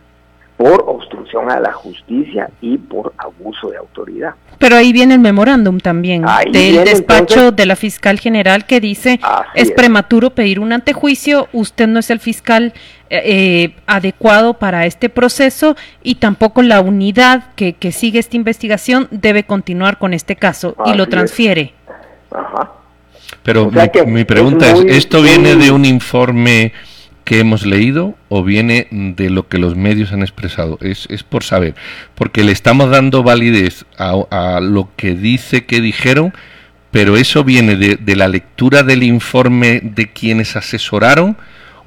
por 0.56 0.84
obstrucción 0.86 1.50
a 1.50 1.58
la 1.60 1.72
justicia 1.72 2.50
y 2.60 2.78
por 2.78 3.12
abuso 3.18 3.70
de 3.70 3.78
autoridad. 3.78 4.34
Pero 4.58 4.76
ahí 4.76 4.92
viene 4.92 5.14
el 5.14 5.20
memorándum 5.20 5.78
también 5.78 6.24
del 6.52 6.84
despacho 6.84 7.50
de 7.50 7.66
la 7.66 7.74
fiscal 7.74 8.20
general 8.20 8.64
que 8.64 8.80
dice 8.80 9.18
es, 9.54 9.72
prematuro 9.72 10.30
pedir 10.30 10.60
un 10.60 10.72
antejuicio, 10.72 11.48
usted 11.52 11.88
no 11.88 11.98
es 11.98 12.10
el 12.10 12.20
fiscal 12.20 12.72
eh, 13.10 13.22
eh, 13.24 13.74
adecuado 13.86 14.54
para 14.54 14.86
este 14.86 15.08
proceso 15.08 15.74
y 16.02 16.16
tampoco 16.16 16.62
la 16.62 16.80
unidad 16.80 17.54
que, 17.56 17.72
que 17.72 17.90
sigue 17.90 18.20
esta 18.20 18.36
investigación 18.36 19.08
debe 19.10 19.44
continuar 19.44 19.98
con 19.98 20.14
este 20.14 20.36
caso 20.36 20.76
y 20.86 20.94
lo 20.94 21.08
transfiere. 21.08 21.74
Ajá. 22.30 22.70
Pero 23.42 23.70
mi, 24.06 24.24
pregunta 24.24 24.70
es, 24.70 24.80
¿esto 24.86 25.22
viene 25.22 25.56
de 25.56 25.70
un 25.70 25.84
informe 25.84 26.72
que 27.24 27.38
hemos 27.38 27.66
leído 27.66 28.16
o 28.28 28.42
viene 28.42 28.88
de 28.90 29.30
lo 29.30 29.48
que 29.48 29.58
los 29.58 29.76
medios 29.76 30.12
han 30.12 30.22
expresado? 30.22 30.78
Es, 30.80 31.06
es 31.10 31.22
por 31.22 31.44
saber, 31.44 31.74
porque 32.14 32.44
le 32.44 32.52
estamos 32.52 32.90
dando 32.90 33.22
validez 33.22 33.84
a, 33.98 34.60
lo 34.60 34.90
que 34.96 35.14
dice 35.14 35.64
que 35.64 35.80
dijeron, 35.80 36.32
pero 36.90 37.16
eso 37.16 37.44
viene 37.44 37.76
de, 37.76 37.96
de 37.96 38.16
la 38.16 38.28
lectura 38.28 38.82
del 38.82 39.02
informe 39.02 39.80
de 39.82 40.12
quienes 40.12 40.56
asesoraron 40.56 41.36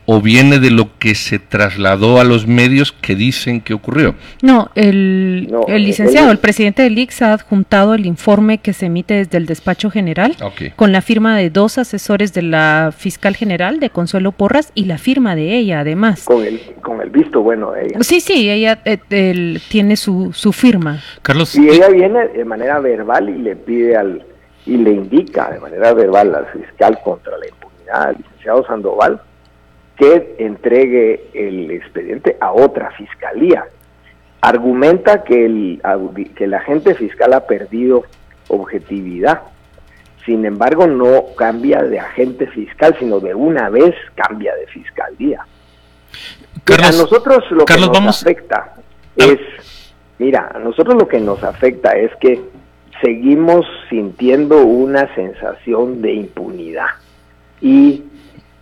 o 0.05 0.21
viene 0.21 0.59
de 0.59 0.71
lo 0.71 0.89
que 0.99 1.15
se 1.15 1.39
trasladó 1.39 2.19
a 2.19 2.23
los 2.23 2.47
medios 2.47 2.91
que 2.91 3.15
dicen 3.15 3.61
que 3.61 3.73
ocurrió? 3.73 4.15
No, 4.41 4.69
el, 4.75 5.53
el 5.67 5.83
licenciado, 5.83 6.31
el, 6.31 6.37
presidente 6.37 6.83
del 6.83 6.97
IX 6.97 7.21
ha 7.23 7.33
adjuntado 7.33 7.93
el 7.93 8.05
informe 8.05 8.59
que 8.59 8.73
se 8.73 8.87
emite 8.87 9.15
desde 9.15 9.37
el 9.37 9.45
despacho 9.45 9.89
general 9.89 10.35
con 10.75 10.91
la 10.91 11.01
firma 11.01 11.37
de 11.37 11.49
dos 11.49 11.77
asesores 11.77 12.33
de 12.33 12.41
la 12.41 12.93
fiscal 12.95 13.35
general, 13.35 13.79
de 13.79 13.89
Consuelo 13.89 14.31
Porras, 14.31 14.71
y 14.75 14.85
la 14.85 14.97
firma 14.97 15.35
de 15.35 15.57
ella 15.57 15.79
además. 15.79 16.25
Con 16.25 16.43
el, 16.45 16.59
con 16.81 17.01
el 17.01 17.09
visto 17.09 17.41
bueno 17.41 17.71
de 17.71 17.85
ella. 17.85 17.97
Sí, 18.01 18.19
sí, 18.19 18.49
ella 18.49 18.79
eh, 18.85 19.59
tiene 19.69 19.97
su, 19.97 20.31
su 20.33 20.53
firma. 20.53 21.01
Carlos. 21.21 21.55
Y 21.55 21.69
ella 21.69 21.89
viene 21.89 22.27
de 22.27 22.45
manera 22.45 22.79
verbal 22.79 23.29
y 23.29 23.37
le 23.39 23.55
pide 23.55 23.95
al 23.95 24.23
y 24.65 24.77
le 24.77 24.91
indica 24.91 25.51
de 25.51 25.59
manera 25.59 25.93
verbal 25.93 26.33
al 26.33 26.47
fiscal 26.47 26.99
contra 27.03 27.37
la 27.37 27.47
impunidad, 27.47 28.09
al 28.09 28.17
licenciado 28.17 28.65
Sandoval, 28.65 29.21
que 29.97 30.35
entregue 30.39 31.27
el 31.33 31.71
expediente 31.71 32.37
a 32.39 32.51
otra 32.51 32.91
fiscalía. 32.91 33.65
Argumenta 34.41 35.23
que 35.23 35.45
el, 35.45 35.81
que 36.35 36.43
el 36.43 36.53
agente 36.53 36.95
fiscal 36.95 37.33
ha 37.33 37.47
perdido 37.47 38.03
objetividad. 38.49 39.41
Sin 40.25 40.45
embargo, 40.45 40.87
no 40.87 41.25
cambia 41.37 41.81
de 41.83 41.99
agente 41.99 42.47
fiscal, 42.47 42.95
sino 42.99 43.19
de 43.19 43.33
una 43.33 43.69
vez 43.69 43.95
cambia 44.15 44.53
de 44.55 44.67
fiscalía. 44.67 45.45
a 46.67 46.91
nosotros 46.91 47.43
lo 47.51 47.65
que 47.65 47.77
nos 47.77 48.21
afecta 48.21 48.73
es, 49.15 49.39
mira, 50.19 50.51
a 50.53 50.59
nosotros 50.59 50.95
lo 50.95 51.07
que 51.07 51.19
nos 51.19 51.43
afecta 51.43 51.91
es 51.91 52.11
que 52.17 52.41
seguimos 53.01 53.65
sintiendo 53.89 54.63
una 54.63 55.13
sensación 55.15 56.01
de 56.01 56.13
impunidad 56.13 56.87
y 57.61 58.03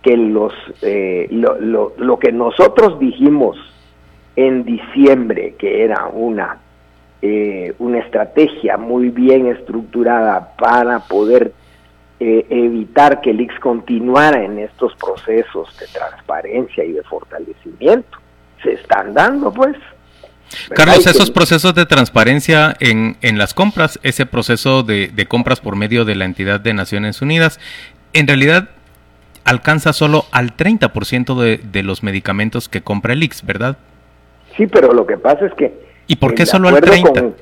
que 0.04 0.16
los 0.18 0.52
eh, 0.82 1.26
lo, 1.30 1.58
lo, 1.58 1.94
lo, 1.96 2.18
que 2.18 2.30
nosotros 2.30 3.00
dijimos 3.00 3.56
en 4.36 4.64
diciembre 4.64 5.54
que 5.58 5.82
era 5.82 6.08
una 6.08 6.58
eh, 7.22 7.74
una 7.78 8.00
estrategia 8.00 8.76
muy 8.76 9.08
bien 9.08 9.46
estructurada 9.46 10.54
para 10.58 11.00
poder 11.00 11.54
eh, 12.20 12.46
evitar 12.50 13.22
que 13.22 13.30
el 13.30 13.40
IX 13.40 13.58
continuara 13.60 14.44
en 14.44 14.58
estos 14.58 14.94
procesos 14.96 15.74
de 15.78 15.86
transparencia 15.86 16.84
y 16.84 16.92
de 16.92 17.02
fortalecimiento 17.02 18.18
se 18.62 18.72
están 18.74 19.14
dando 19.14 19.52
pues. 19.52 19.76
Carlos, 20.76 21.06
esos 21.06 21.30
procesos 21.30 21.74
de 21.74 21.86
transparencia 21.86 22.76
en, 22.78 23.16
en 23.22 23.38
las 23.38 23.54
compras, 23.54 23.98
ese 24.02 24.26
proceso 24.26 24.82
de, 24.82 25.08
de 25.08 25.26
compras 25.26 25.60
por 25.60 25.76
medio 25.76 26.04
de 26.04 26.14
la 26.14 26.26
entidad 26.26 26.60
de 26.60 26.74
Naciones 26.74 27.22
Unidas, 27.22 27.58
en 28.12 28.28
realidad 28.28 28.68
alcanza 29.44 29.92
solo 29.92 30.24
al 30.32 30.56
30% 30.56 31.38
de, 31.38 31.58
de 31.58 31.82
los 31.82 32.02
medicamentos 32.02 32.68
que 32.68 32.82
compra 32.82 33.12
el 33.12 33.22
IX, 33.22 33.44
¿verdad? 33.46 33.76
Sí, 34.56 34.66
pero 34.66 34.92
lo 34.92 35.06
que 35.06 35.16
pasa 35.16 35.46
es 35.46 35.54
que... 35.54 35.72
¿Y 36.06 36.16
por 36.16 36.34
qué 36.34 36.46
solo 36.46 36.68
al 36.68 36.76
30%? 36.76 37.32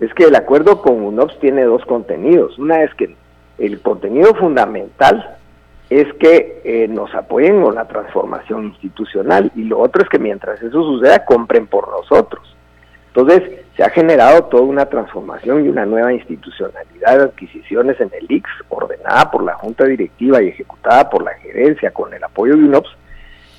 es 0.00 0.12
que 0.14 0.24
el 0.24 0.34
acuerdo 0.34 0.82
con 0.82 1.02
UNOPS 1.02 1.38
tiene 1.40 1.62
dos 1.64 1.84
contenidos. 1.84 2.58
Una 2.58 2.82
es 2.82 2.94
que 2.94 3.14
el 3.58 3.80
contenido 3.80 4.34
fundamental 4.34 5.36
es 5.90 6.12
que 6.14 6.60
eh, 6.64 6.88
nos 6.88 7.14
apoyen 7.14 7.62
con 7.62 7.74
la 7.74 7.86
transformación 7.86 8.66
institucional 8.66 9.52
y 9.54 9.64
lo 9.64 9.78
otro 9.78 10.02
es 10.02 10.08
que 10.08 10.18
mientras 10.18 10.60
eso 10.62 10.82
suceda 10.82 11.24
compren 11.24 11.66
por 11.66 11.88
nosotros. 11.88 12.53
Entonces, 13.14 13.64
se 13.76 13.84
ha 13.84 13.90
generado 13.90 14.44
toda 14.44 14.64
una 14.64 14.86
transformación 14.86 15.64
y 15.64 15.68
una 15.68 15.86
nueva 15.86 16.12
institucionalidad 16.12 17.18
de 17.18 17.24
adquisiciones 17.24 18.00
en 18.00 18.10
el 18.12 18.26
IX, 18.28 18.48
ordenada 18.68 19.30
por 19.30 19.44
la 19.44 19.54
Junta 19.54 19.84
Directiva 19.84 20.42
y 20.42 20.48
ejecutada 20.48 21.08
por 21.08 21.22
la 21.22 21.32
gerencia 21.34 21.92
con 21.92 22.12
el 22.12 22.22
apoyo 22.24 22.56
de 22.56 22.64
UNOPS, 22.64 22.90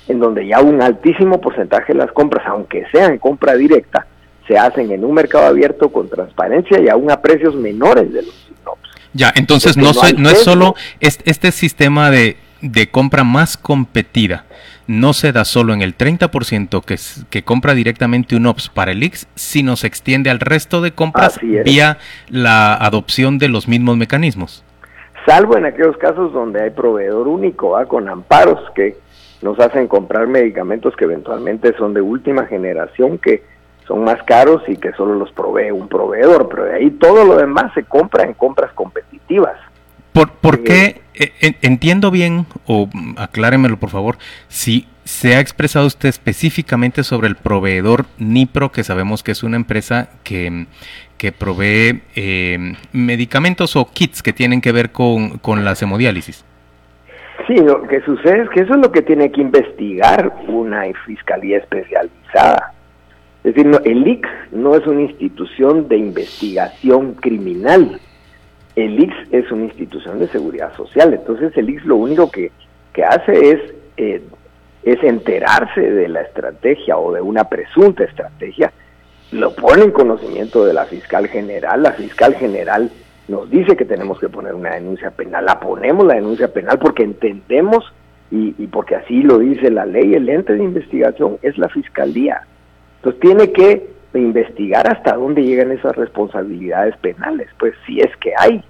en 0.08 0.20
donde 0.20 0.46
ya 0.46 0.60
un 0.60 0.82
altísimo 0.82 1.40
porcentaje 1.40 1.94
de 1.94 2.00
las 2.00 2.12
compras, 2.12 2.46
aunque 2.46 2.84
sean 2.92 3.16
compra 3.16 3.54
directa, 3.54 4.06
se 4.46 4.58
hacen 4.58 4.90
en 4.90 5.04
un 5.04 5.14
mercado 5.14 5.46
abierto 5.46 5.88
con 5.90 6.08
transparencia 6.10 6.78
y 6.78 6.88
aún 6.90 7.10
a 7.10 7.22
precios 7.22 7.54
menores 7.54 8.12
de 8.12 8.22
los 8.22 8.50
UNOPS. 8.60 8.90
Ya, 9.14 9.32
entonces 9.36 9.78
no, 9.78 9.92
no, 10.18 10.30
es 10.30 10.42
solo 10.42 10.74
este, 11.00 11.30
este 11.30 11.50
sistema 11.50 12.10
de, 12.10 12.36
de 12.60 12.88
compra 12.88 13.24
más 13.24 13.56
competida 13.56 14.44
no 14.86 15.12
se 15.12 15.32
da 15.32 15.44
solo 15.44 15.74
en 15.74 15.82
el 15.82 15.96
30% 15.96 16.84
que, 16.84 16.96
que 17.28 17.42
compra 17.42 17.74
directamente 17.74 18.36
un 18.36 18.46
OPS 18.46 18.68
para 18.68 18.92
el 18.92 19.02
IX, 19.02 19.26
sino 19.34 19.76
se 19.76 19.86
extiende 19.86 20.30
al 20.30 20.40
resto 20.40 20.80
de 20.80 20.92
compras 20.92 21.40
vía 21.40 21.98
la 22.28 22.74
adopción 22.74 23.38
de 23.38 23.48
los 23.48 23.68
mismos 23.68 23.96
mecanismos. 23.96 24.64
Salvo 25.26 25.56
en 25.56 25.66
aquellos 25.66 25.96
casos 25.96 26.32
donde 26.32 26.62
hay 26.62 26.70
proveedor 26.70 27.26
único, 27.26 27.76
con 27.88 28.08
amparos 28.08 28.60
que 28.76 28.96
nos 29.42 29.58
hacen 29.58 29.88
comprar 29.88 30.28
medicamentos 30.28 30.94
que 30.94 31.04
eventualmente 31.04 31.74
son 31.76 31.94
de 31.94 32.00
última 32.00 32.46
generación, 32.46 33.18
que 33.18 33.42
son 33.88 34.04
más 34.04 34.22
caros 34.22 34.62
y 34.68 34.76
que 34.76 34.92
solo 34.92 35.14
los 35.14 35.32
provee 35.32 35.70
un 35.70 35.88
proveedor, 35.88 36.48
pero 36.48 36.64
de 36.64 36.74
ahí 36.74 36.90
todo 36.92 37.24
lo 37.24 37.36
demás 37.36 37.72
se 37.74 37.84
compra 37.84 38.24
en 38.24 38.34
compras 38.34 38.72
competitivas. 38.72 39.56
¿Por, 40.16 40.30
por 40.30 40.62
qué? 40.62 41.02
Eh, 41.12 41.56
entiendo 41.60 42.10
bien, 42.10 42.46
o 42.66 42.88
acláremelo 43.18 43.76
por 43.76 43.90
favor, 43.90 44.16
si 44.48 44.86
se 45.04 45.34
ha 45.34 45.40
expresado 45.40 45.86
usted 45.86 46.08
específicamente 46.08 47.04
sobre 47.04 47.28
el 47.28 47.36
proveedor 47.36 48.06
Nipro, 48.16 48.72
que 48.72 48.82
sabemos 48.82 49.22
que 49.22 49.32
es 49.32 49.42
una 49.42 49.56
empresa 49.56 50.08
que, 50.24 50.64
que 51.18 51.32
provee 51.32 52.00
eh, 52.14 52.72
medicamentos 52.92 53.76
o 53.76 53.90
kits 53.92 54.22
que 54.22 54.32
tienen 54.32 54.62
que 54.62 54.72
ver 54.72 54.90
con, 54.90 55.36
con 55.36 55.66
la 55.66 55.74
hemodiálisis. 55.78 56.46
Sí, 57.46 57.56
lo 57.56 57.86
que 57.86 58.00
sucede 58.00 58.44
es 58.44 58.48
que 58.48 58.60
eso 58.62 58.72
es 58.72 58.80
lo 58.80 58.90
que 58.90 59.02
tiene 59.02 59.30
que 59.30 59.42
investigar 59.42 60.34
una 60.48 60.84
fiscalía 61.04 61.58
especializada. 61.58 62.72
Es 63.44 63.54
decir, 63.54 63.66
no, 63.66 63.80
el 63.84 64.08
IX 64.08 64.26
no 64.52 64.76
es 64.76 64.86
una 64.86 65.02
institución 65.02 65.88
de 65.88 65.98
investigación 65.98 67.12
criminal, 67.16 68.00
el 68.76 69.00
IX 69.00 69.14
es 69.32 69.50
una 69.50 69.64
institución 69.64 70.18
de 70.18 70.28
seguridad 70.28 70.74
social, 70.76 71.14
entonces 71.14 71.56
el 71.56 71.70
IX 71.70 71.86
lo 71.86 71.96
único 71.96 72.30
que, 72.30 72.52
hace 73.02 73.50
es, 73.50 73.74
eh, 73.96 74.22
es 74.84 75.02
enterarse 75.02 75.80
de 75.80 76.08
la 76.08 76.20
estrategia 76.20 76.96
o 76.96 77.12
de 77.12 77.20
una 77.20 77.44
presunta 77.44 78.04
estrategia. 78.04 78.72
Lo 79.32 79.54
pone 79.54 79.84
en 79.84 79.90
conocimiento 79.90 80.64
de 80.64 80.74
la 80.74 80.84
fiscal 80.84 81.26
general, 81.28 81.82
la 81.82 81.92
fiscal 81.92 82.34
general 82.34 82.90
nos 83.28 83.50
dice 83.50 83.76
que 83.76 83.84
tenemos 83.84 84.20
que 84.20 84.28
poner 84.28 84.54
una 84.54 84.74
denuncia 84.74 85.10
penal, 85.10 85.46
la 85.46 85.58
ponemos 85.58 86.06
la 86.06 86.14
denuncia 86.14 86.48
penal 86.48 86.78
porque 86.78 87.02
entendemos 87.02 87.92
y, 88.30 88.54
y 88.58 88.66
porque 88.66 88.94
así 88.94 89.22
lo 89.22 89.38
dice 89.38 89.70
la 89.70 89.84
ley, 89.86 90.14
el 90.14 90.28
ente 90.28 90.52
de 90.52 90.62
investigación 90.62 91.38
es 91.42 91.58
la 91.58 91.68
fiscalía. 91.68 92.42
Entonces 92.98 93.20
tiene 93.20 93.52
que 93.52 93.95
investigar 94.20 94.90
hasta 94.90 95.14
dónde 95.14 95.42
llegan 95.42 95.72
esas 95.72 95.96
responsabilidades 95.96 96.96
penales, 96.98 97.48
pues 97.58 97.74
si 97.86 98.00
es 98.00 98.14
que 98.16 98.32
hay. 98.38 98.62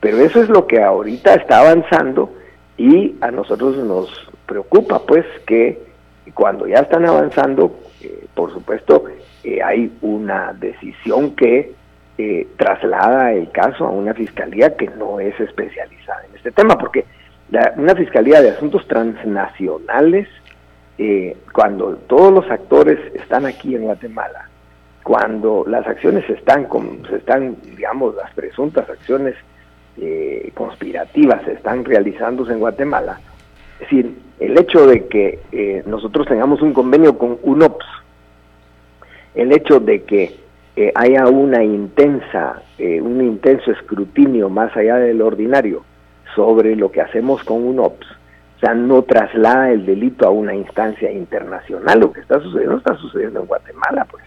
Pero 0.00 0.18
eso 0.18 0.42
es 0.42 0.48
lo 0.48 0.66
que 0.66 0.82
ahorita 0.82 1.34
está 1.34 1.60
avanzando 1.60 2.32
y 2.76 3.14
a 3.20 3.30
nosotros 3.30 3.76
nos 3.76 4.30
preocupa 4.46 5.00
pues 5.06 5.26
que 5.46 5.90
cuando 6.34 6.66
ya 6.66 6.78
están 6.78 7.06
avanzando, 7.06 7.78
eh, 8.02 8.26
por 8.34 8.52
supuesto, 8.52 9.04
eh, 9.44 9.62
hay 9.62 9.92
una 10.00 10.52
decisión 10.52 11.34
que 11.36 11.72
eh, 12.18 12.48
traslada 12.56 13.32
el 13.32 13.50
caso 13.50 13.86
a 13.86 13.90
una 13.90 14.14
fiscalía 14.14 14.76
que 14.76 14.88
no 14.88 15.20
es 15.20 15.38
especializada 15.40 16.24
en 16.28 16.36
este 16.36 16.50
tema, 16.52 16.76
porque 16.76 17.04
una 17.76 17.94
fiscalía 17.96 18.40
de 18.40 18.50
asuntos 18.50 18.86
transnacionales, 18.86 20.28
cuando 21.52 21.96
todos 22.06 22.32
los 22.32 22.50
actores 22.50 22.98
están 23.14 23.46
aquí 23.46 23.74
en 23.74 23.84
Guatemala, 23.84 24.49
cuando 25.02 25.64
las 25.66 25.86
acciones 25.86 26.28
están, 26.28 26.68
se 27.08 27.16
están, 27.16 27.56
digamos, 27.76 28.14
las 28.14 28.32
presuntas 28.34 28.88
acciones 28.88 29.34
eh, 29.96 30.50
conspirativas 30.54 31.46
están 31.48 31.84
realizándose 31.84 32.52
en 32.52 32.60
Guatemala, 32.60 33.20
es 33.80 33.88
el 34.38 34.58
hecho 34.58 34.86
de 34.86 35.06
que 35.06 35.40
eh, 35.52 35.82
nosotros 35.86 36.26
tengamos 36.26 36.62
un 36.62 36.72
convenio 36.72 37.16
con 37.16 37.38
UNOPS, 37.42 37.86
el 39.34 39.52
hecho 39.52 39.80
de 39.80 40.02
que 40.02 40.36
eh, 40.76 40.92
haya 40.94 41.26
una 41.26 41.62
intensa, 41.62 42.62
un 42.78 43.20
intenso 43.20 43.70
escrutinio 43.72 44.48
más 44.48 44.74
allá 44.76 44.96
del 44.96 45.20
ordinario 45.20 45.84
sobre 46.34 46.76
lo 46.76 46.90
que 46.90 47.02
hacemos 47.02 47.42
con 47.44 47.64
UNOPS, 47.64 48.06
o 48.56 48.60
sea, 48.60 48.74
no 48.74 49.02
traslada 49.02 49.70
el 49.70 49.86
delito 49.86 50.26
a 50.26 50.30
una 50.30 50.54
instancia 50.54 51.10
internacional. 51.10 51.98
Lo 51.98 52.12
que 52.12 52.20
está 52.20 52.40
sucediendo 52.40 52.76
está 52.76 52.94
sucediendo 52.96 53.40
en 53.40 53.46
Guatemala, 53.46 54.06
pues. 54.10 54.24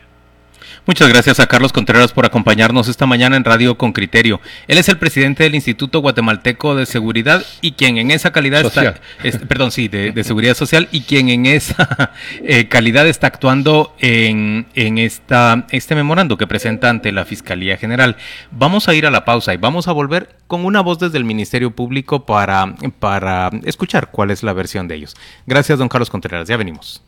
Muchas 0.86 1.08
gracias 1.08 1.40
a 1.40 1.48
Carlos 1.48 1.72
Contreras 1.72 2.12
por 2.12 2.26
acompañarnos 2.26 2.90
esta 2.90 3.06
mañana 3.06 3.38
en 3.38 3.46
Radio 3.46 3.78
con 3.78 3.94
Criterio. 3.94 4.42
Él 4.68 4.78
es 4.78 4.90
el 4.90 4.98
presidente 4.98 5.44
del 5.44 5.56
Instituto 5.56 6.00
Guatemalteco 6.00 6.76
de 6.76 6.86
Seguridad 6.86 7.42
y 7.62 7.72
quien 7.72 7.98
en 7.98 8.12
esa 8.12 8.34
calidad 8.34 8.66
está, 8.66 9.00
perdón, 9.48 9.72
sí, 9.72 9.88
de, 9.88 10.22
seguridad 10.26 10.56
social 10.56 10.90
y 10.92 11.04
quien 11.04 11.30
en 11.30 11.46
esa 11.46 12.12
eh, 12.44 12.68
calidad 12.68 13.08
está 13.08 13.28
actuando 13.28 13.96
en, 14.00 14.68
en 14.76 14.98
esta, 14.98 15.68
este 15.70 15.96
memorando 15.96 16.36
que 16.36 16.48
presenta 16.48 16.90
ante 16.90 17.14
la 17.14 17.24
Fiscalía 17.24 17.78
General. 17.78 18.18
Vamos 18.52 18.90
a 18.90 18.94
ir 18.94 19.06
a 19.06 19.12
la 19.12 19.24
pausa 19.24 19.54
y 19.54 19.58
vamos 19.58 19.88
a 19.88 19.94
volver 19.94 20.36
con 20.48 20.66
una 20.66 20.82
voz 20.82 21.00
desde 21.00 21.18
el 21.18 21.24
Ministerio 21.24 21.72
Público 21.72 22.26
para, 22.26 22.76
para 23.00 23.52
escuchar 23.64 24.12
cuál 24.12 24.32
es 24.32 24.44
la 24.44 24.52
versión 24.52 24.90
de 24.90 24.96
ellos. 24.96 25.16
Gracias, 25.48 25.80
don 25.80 25.88
Carlos 25.88 26.10
Contreras. 26.10 26.50
Ya 26.50 26.58
venimos. 26.58 27.02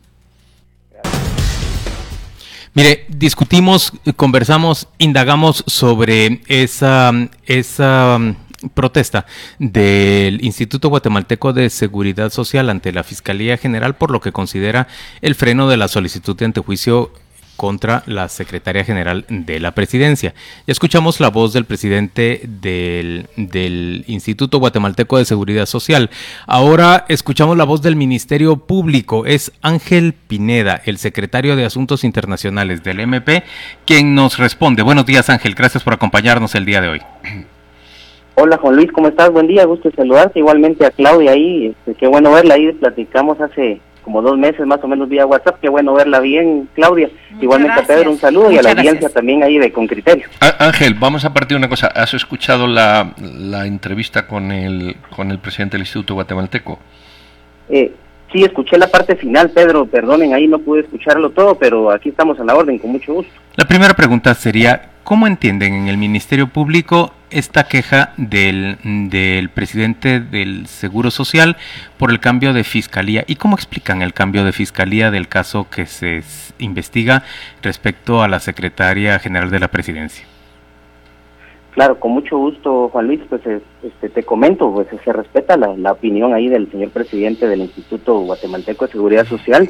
Mire, 2.75 3.05
discutimos, 3.07 3.93
conversamos, 4.17 4.89
indagamos 4.97 5.63
sobre 5.65 6.41
esa, 6.49 7.13
esa 7.45 8.17
mm, 8.19 8.35
protesta 8.73 9.25
del 9.59 10.43
Instituto 10.43 10.89
Guatemalteco 10.89 11.53
de 11.53 11.69
Seguridad 11.69 12.33
Social 12.33 12.69
ante 12.69 12.91
la 12.91 13.05
Fiscalía 13.05 13.55
General 13.55 13.95
por 13.95 14.11
lo 14.11 14.19
que 14.19 14.33
considera 14.33 14.89
el 15.21 15.35
freno 15.35 15.69
de 15.69 15.77
la 15.77 15.87
solicitud 15.87 16.35
de 16.35 16.43
antejuicio 16.43 17.13
contra 17.55 18.03
la 18.05 18.29
secretaria 18.29 18.83
general 18.83 19.25
de 19.29 19.59
la 19.59 19.71
presidencia. 19.71 20.33
Ya 20.67 20.71
escuchamos 20.71 21.19
la 21.19 21.29
voz 21.29 21.53
del 21.53 21.65
presidente 21.65 22.41
del, 22.43 23.27
del, 23.35 24.03
Instituto 24.07 24.59
Guatemalteco 24.59 25.17
de 25.17 25.25
Seguridad 25.25 25.65
Social. 25.65 26.09
Ahora 26.47 27.05
escuchamos 27.07 27.57
la 27.57 27.63
voz 27.63 27.81
del 27.81 27.95
Ministerio 27.95 28.57
Público. 28.57 29.25
Es 29.25 29.51
Ángel 29.61 30.13
Pineda, 30.13 30.81
el 30.85 30.97
secretario 30.97 31.55
de 31.55 31.65
Asuntos 31.65 32.03
Internacionales 32.03 32.83
del 32.83 32.99
MP, 32.99 33.43
quien 33.85 34.15
nos 34.15 34.37
responde. 34.37 34.83
Buenos 34.83 35.05
días 35.05 35.29
Ángel, 35.29 35.55
gracias 35.55 35.83
por 35.83 35.93
acompañarnos 35.93 36.55
el 36.55 36.65
día 36.65 36.81
de 36.81 36.89
hoy. 36.89 37.01
Hola 38.37 38.57
Juan 38.57 38.75
Luis, 38.75 38.91
¿cómo 38.91 39.07
estás? 39.07 39.31
Buen 39.31 39.47
día, 39.47 39.63
gusto 39.63 39.89
saludarte. 39.95 40.39
Igualmente 40.39 40.85
a 40.85 40.91
Claudia 40.91 41.31
ahí, 41.31 41.67
este, 41.67 41.95
qué 41.95 42.07
bueno 42.07 42.31
verla 42.31 42.55
ahí, 42.55 42.71
platicamos 42.73 43.39
hace 43.39 43.79
como 44.05 44.21
dos 44.21 44.37
meses 44.37 44.65
más 44.67 44.79
o 44.83 44.87
menos 44.87 45.09
vía 45.09 45.25
WhatsApp. 45.25 45.57
Qué 45.59 45.67
bueno 45.67 45.95
verla 45.95 46.19
bien, 46.19 46.69
Claudia. 46.75 47.09
Igualmente 47.41 47.81
a 47.81 47.83
Pedro, 47.83 48.11
un 48.11 48.19
saludo 48.19 48.51
y 48.51 48.57
a 48.59 48.61
la 48.61 48.71
audiencia 48.71 49.09
también 49.09 49.41
ahí 49.43 49.57
de 49.57 49.71
Con 49.71 49.87
Criterio. 49.87 50.27
Ángel, 50.59 50.93
vamos 50.93 51.25
a 51.25 51.33
partir 51.33 51.55
de 51.55 51.57
una 51.57 51.69
cosa. 51.69 51.87
¿Has 51.87 52.13
escuchado 52.13 52.67
la, 52.67 53.13
la 53.17 53.65
entrevista 53.65 54.27
con 54.27 54.51
el, 54.51 54.95
con 55.15 55.31
el 55.31 55.39
presidente 55.39 55.73
del 55.73 55.81
Instituto 55.81 56.13
Guatemalteco? 56.13 56.79
Eh, 57.67 57.91
sí, 58.31 58.43
escuché 58.43 58.77
la 58.77 58.87
parte 58.87 59.15
final, 59.15 59.49
Pedro. 59.49 59.87
Perdonen, 59.87 60.35
ahí 60.35 60.47
no 60.47 60.59
pude 60.59 60.81
escucharlo 60.81 61.31
todo, 61.31 61.55
pero 61.55 61.89
aquí 61.89 62.09
estamos 62.09 62.39
a 62.39 62.43
la 62.43 62.55
orden, 62.55 62.77
con 62.77 62.91
mucho 62.91 63.11
gusto. 63.11 63.33
La 63.55 63.65
primera 63.65 63.95
pregunta 63.95 64.35
sería, 64.35 64.91
¿cómo 65.03 65.25
entienden 65.25 65.73
en 65.73 65.87
el 65.87 65.97
Ministerio 65.97 66.47
Público 66.47 67.11
esta 67.35 67.67
queja 67.67 68.13
del, 68.15 68.77
del, 68.83 69.49
presidente 69.49 70.21
del 70.21 70.67
Seguro 70.67 71.11
Social 71.11 71.57
por 71.97 72.09
el 72.09 72.21
cambio 72.21 72.53
de 72.53 72.63
fiscalía. 72.63 73.25
¿Y 73.27 73.35
cómo 73.35 73.55
explican 73.55 74.01
el 74.01 74.13
cambio 74.13 74.45
de 74.45 74.53
fiscalía 74.53 75.11
del 75.11 75.27
caso 75.27 75.67
que 75.69 75.85
se 75.85 76.23
investiga 76.59 77.23
respecto 77.61 78.23
a 78.23 78.29
la 78.29 78.39
secretaria 78.39 79.19
general 79.19 79.51
de 79.51 79.59
la 79.59 79.67
presidencia? 79.67 80.25
Claro, 81.71 81.99
con 81.99 82.13
mucho 82.13 82.37
gusto, 82.37 82.87
Juan 82.87 83.07
Luis, 83.07 83.19
pues 83.27 83.45
eh, 83.45 83.59
este, 83.83 84.07
te 84.07 84.23
comento, 84.23 84.71
pues 84.71 84.87
se 85.03 85.11
respeta 85.11 85.57
la, 85.57 85.75
la, 85.75 85.91
opinión 85.91 86.33
ahí 86.33 86.47
del 86.47 86.71
señor 86.71 86.91
presidente 86.91 87.49
del 87.49 87.59
Instituto 87.59 88.17
Guatemalteco 88.19 88.85
de 88.85 88.93
Seguridad 88.93 89.27
Social, 89.27 89.69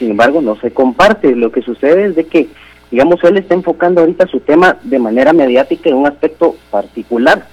sin 0.00 0.10
embargo 0.10 0.42
no 0.42 0.56
se 0.56 0.72
comparte. 0.72 1.36
Lo 1.36 1.52
que 1.52 1.62
sucede 1.62 2.06
es 2.06 2.16
de 2.16 2.26
que 2.26 2.48
digamos, 2.90 3.22
él 3.24 3.36
está 3.36 3.54
enfocando 3.54 4.00
ahorita 4.00 4.26
su 4.26 4.40
tema 4.40 4.78
de 4.82 4.98
manera 4.98 5.32
mediática 5.32 5.88
en 5.88 5.96
un 5.96 6.06
aspecto 6.06 6.56
particular. 6.70 7.46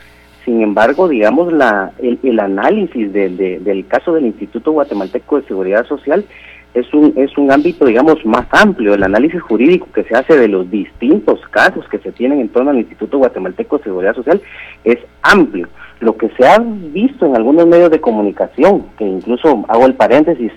Sin 0.46 0.62
embargo, 0.62 1.08
digamos, 1.08 1.54
la, 1.54 1.92
el, 2.00 2.40
análisis 2.40 3.14
del 3.14 3.86
caso 3.88 4.14
del 4.14 4.26
Instituto 4.26 4.72
Guatemalteco 4.72 5.40
de 5.40 5.48
Seguridad 5.48 5.86
Social 5.86 6.26
es 6.74 6.92
un, 6.94 7.14
es 7.18 7.38
un 7.38 7.52
ámbito, 7.52 7.86
digamos, 7.86 8.26
más 8.26 8.48
amplio. 8.52 8.94
El 8.94 9.04
análisis 9.04 9.42
jurídico 9.42 9.88
que 9.94 10.04
se 10.04 10.16
hace 10.16 10.38
de 10.38 10.48
los 10.48 10.70
distintos 10.72 11.40
casos 11.50 11.88
que 11.90 12.00
se 12.00 12.12
tienen 12.12 12.40
en 12.40 12.50
torno 12.50 12.72
al 12.72 12.80
Instituto 12.80 13.18
Guatemalteco 13.18 13.78
de 13.78 13.84
Seguridad 13.84 14.16
Social 14.16 14.42
es 14.84 14.98
amplio. 15.22 15.68
Lo 16.00 16.18
que 16.18 16.30
se 16.30 16.48
ha 16.48 16.60
visto 16.60 17.26
en 17.26 17.36
algunos 17.36 17.68
medios 17.68 17.92
de 17.92 18.02
comunicación, 18.02 18.86
que 18.98 19.06
incluso 19.06 19.64
hago 19.68 19.86
el 19.86 19.96
paréntesis, 19.96 20.52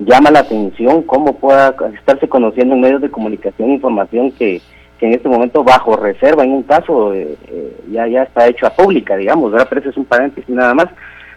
llama 0.00 0.30
la 0.30 0.40
atención 0.40 1.02
cómo 1.02 1.34
pueda 1.36 1.74
estarse 1.94 2.28
conociendo 2.28 2.74
en 2.74 2.80
medios 2.80 3.02
de 3.02 3.10
comunicación 3.10 3.70
información 3.70 4.32
que, 4.32 4.60
en 5.00 5.14
este 5.14 5.30
momento 5.30 5.64
bajo 5.64 5.96
reserva 5.96 6.44
en 6.44 6.52
un 6.52 6.62
caso 6.62 7.14
eh, 7.14 7.34
eh, 7.48 7.76
ya 7.90 8.06
ya 8.06 8.24
está 8.24 8.46
hecho 8.46 8.66
a 8.66 8.74
pública, 8.74 9.16
digamos, 9.16 9.50
¿verdad? 9.50 9.66
pero 9.70 9.88
es 9.88 9.96
un 9.96 10.04
paréntesis 10.04 10.54
nada 10.54 10.74
más. 10.74 10.88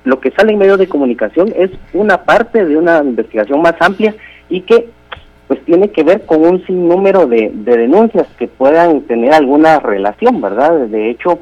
Lo 0.03 0.19
que 0.19 0.31
sale 0.31 0.51
en 0.51 0.59
medios 0.59 0.79
de 0.79 0.89
comunicación 0.89 1.53
es 1.55 1.71
una 1.93 2.23
parte 2.25 2.65
de 2.65 2.75
una 2.75 2.97
investigación 2.97 3.61
más 3.61 3.75
amplia 3.79 4.13
y 4.49 4.61
que 4.61 4.89
pues 5.47 5.63
tiene 5.63 5.91
que 5.91 6.03
ver 6.03 6.25
con 6.25 6.45
un 6.45 6.65
sinnúmero 6.65 7.25
de, 7.25 7.51
de 7.53 7.77
denuncias 7.77 8.27
que 8.37 8.49
puedan 8.49 9.01
tener 9.03 9.33
alguna 9.33 9.79
relación, 9.79 10.41
¿verdad? 10.41 10.87
De 10.87 11.09
hecho, 11.09 11.39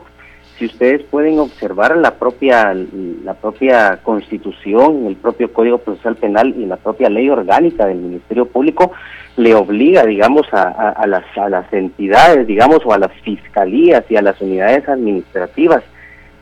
si 0.62 0.68
ustedes 0.68 1.02
pueden 1.10 1.40
observar 1.40 1.98
la 1.98 2.20
propia 2.20 2.76
la 3.24 3.34
propia 3.34 4.00
constitución, 4.04 5.08
el 5.08 5.16
propio 5.16 5.52
Código 5.52 5.80
Procesal 5.80 6.18
Penal 6.18 6.54
y 6.56 6.68
la 6.68 6.78
propia 6.78 7.10
ley 7.10 7.32
orgánica 7.32 7.88
del 7.88 7.98
Ministerio 7.98 8.46
Público 8.46 8.92
le 9.38 9.56
obliga, 9.56 10.06
digamos, 10.06 10.46
a, 10.52 11.04
las, 11.08 11.24
a 11.36 11.50
las 11.50 11.74
entidades, 11.74 12.46
digamos, 12.46 12.82
o 12.86 12.94
a 12.94 13.00
las 13.00 13.12
fiscalías 13.24 14.04
y 14.10 14.18
a 14.18 14.22
las 14.22 14.40
unidades 14.40 14.88
administrativas 14.88 15.82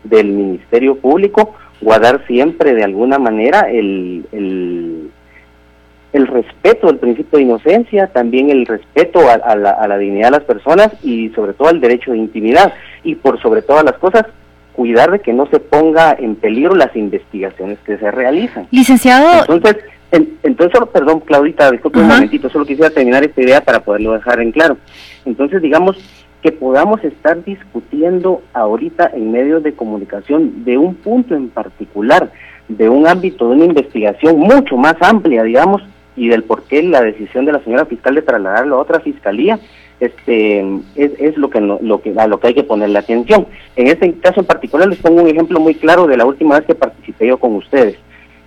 del 0.03 0.27
Ministerio 0.27 0.95
Público 0.95 1.55
guardar 1.79 2.25
siempre 2.27 2.73
de 2.73 2.84
alguna 2.84 3.19
manera 3.19 3.71
el, 3.71 4.25
el, 4.34 5.12
el 6.12 6.27
respeto 6.27 6.89
al 6.89 6.97
principio 6.97 7.38
de 7.38 7.45
inocencia, 7.45 8.08
también 8.08 8.49
el 8.49 8.65
respeto 8.65 9.21
a, 9.29 9.55
la, 9.55 9.71
a 9.71 9.88
la 9.88 9.97
dignidad 9.97 10.27
de 10.27 10.39
las 10.39 10.43
personas 10.43 10.91
y 11.05 11.29
sobre 11.29 11.53
todo 11.53 11.69
al 11.69 11.79
derecho 11.79 12.12
de 12.12 12.17
intimidad 12.17 12.73
y 13.03 13.15
por 13.15 13.41
sobre 13.41 13.62
todas 13.62 13.83
las 13.83 13.97
cosas 13.97 14.25
cuidar 14.73 15.12
de 15.12 15.19
que 15.19 15.33
no 15.33 15.45
se 15.47 15.59
ponga 15.59 16.15
en 16.17 16.35
peligro 16.35 16.73
las 16.73 16.95
investigaciones 16.95 17.77
que 17.79 17.97
se 17.97 18.12
realizan. 18.12 18.67
Licenciado. 18.71 19.41
Entonces, 19.41 19.83
entonces 20.12 20.79
perdón, 20.93 21.19
Claudita, 21.19 21.69
disculpe 21.69 21.99
un 21.99 22.07
momentito, 22.07 22.49
solo 22.49 22.65
quisiera 22.65 22.89
terminar 22.89 23.23
esta 23.23 23.41
idea 23.41 23.62
para 23.62 23.81
poderlo 23.81 24.13
dejar 24.13 24.39
en 24.39 24.51
claro. 24.51 24.77
Entonces, 25.25 25.62
digamos 25.62 25.97
que 26.41 26.51
podamos 26.51 27.03
estar 27.03 27.43
discutiendo 27.43 28.41
ahorita 28.53 29.12
en 29.13 29.31
medios 29.31 29.62
de 29.63 29.73
comunicación 29.73 30.63
de 30.63 30.77
un 30.77 30.95
punto 30.95 31.35
en 31.35 31.49
particular, 31.49 32.31
de 32.69 32.88
un 32.88 33.07
ámbito 33.07 33.49
de 33.49 33.55
una 33.57 33.65
investigación 33.65 34.39
mucho 34.39 34.77
más 34.77 34.95
amplia, 35.01 35.43
digamos, 35.43 35.81
y 36.15 36.29
del 36.29 36.43
por 36.43 36.63
qué 36.63 36.81
la 36.83 37.01
decisión 37.01 37.45
de 37.45 37.51
la 37.51 37.63
señora 37.63 37.85
fiscal 37.85 38.15
de 38.15 38.21
trasladarlo 38.21 38.75
a 38.75 38.81
otra 38.81 38.99
fiscalía, 39.01 39.59
este 39.99 40.59
es, 40.95 41.12
es 41.19 41.38
lo 41.38 41.49
que 41.49 41.59
lo 41.59 42.01
que 42.01 42.13
a 42.17 42.27
lo 42.27 42.39
que 42.39 42.47
hay 42.47 42.53
que 42.53 42.63
ponerle 42.63 42.99
atención. 42.99 43.47
En 43.75 43.88
este 43.88 44.13
caso 44.19 44.41
en 44.41 44.47
particular 44.47 44.88
les 44.88 44.99
pongo 44.99 45.21
un 45.21 45.27
ejemplo 45.27 45.59
muy 45.59 45.75
claro 45.75 46.07
de 46.07 46.17
la 46.17 46.25
última 46.25 46.57
vez 46.57 46.65
que 46.65 46.75
participé 46.75 47.27
yo 47.27 47.38
con 47.38 47.55
ustedes. 47.55 47.97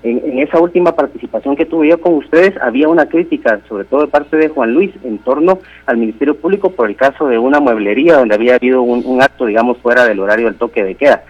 En, 0.03 0.41
esa 0.41 0.59
última 0.59 0.97
participación 0.97 1.55
que 1.55 1.65
tuve 1.65 1.89
yo 1.89 2.01
con 2.01 2.15
ustedes 2.15 2.55
había 2.61 2.89
una 2.89 3.07
crítica, 3.07 3.61
sobre 3.69 3.85
todo 3.85 4.01
de 4.01 4.09
parte 4.09 4.37
de 4.37 4.49
Juan 4.49 4.75
Luis, 4.75 4.91
en 5.05 5.19
torno 5.19 5.61
al 5.87 5.97
Ministerio 5.97 6.37
Público 6.37 6.71
por 6.71 6.89
el 6.89 6.97
caso 6.97 7.29
de 7.29 7.39
una 7.39 7.61
mueblería 7.61 8.17
donde 8.17 8.35
había 8.35 8.57
habido 8.57 8.83
un, 8.83 9.23
acto, 9.23 9.47
digamos, 9.47 9.79
fuera 9.79 10.05
del 10.05 10.19
horario 10.19 10.47
del 10.47 10.57
toque 10.57 10.83
de 10.83 10.97
queda. 10.97 11.23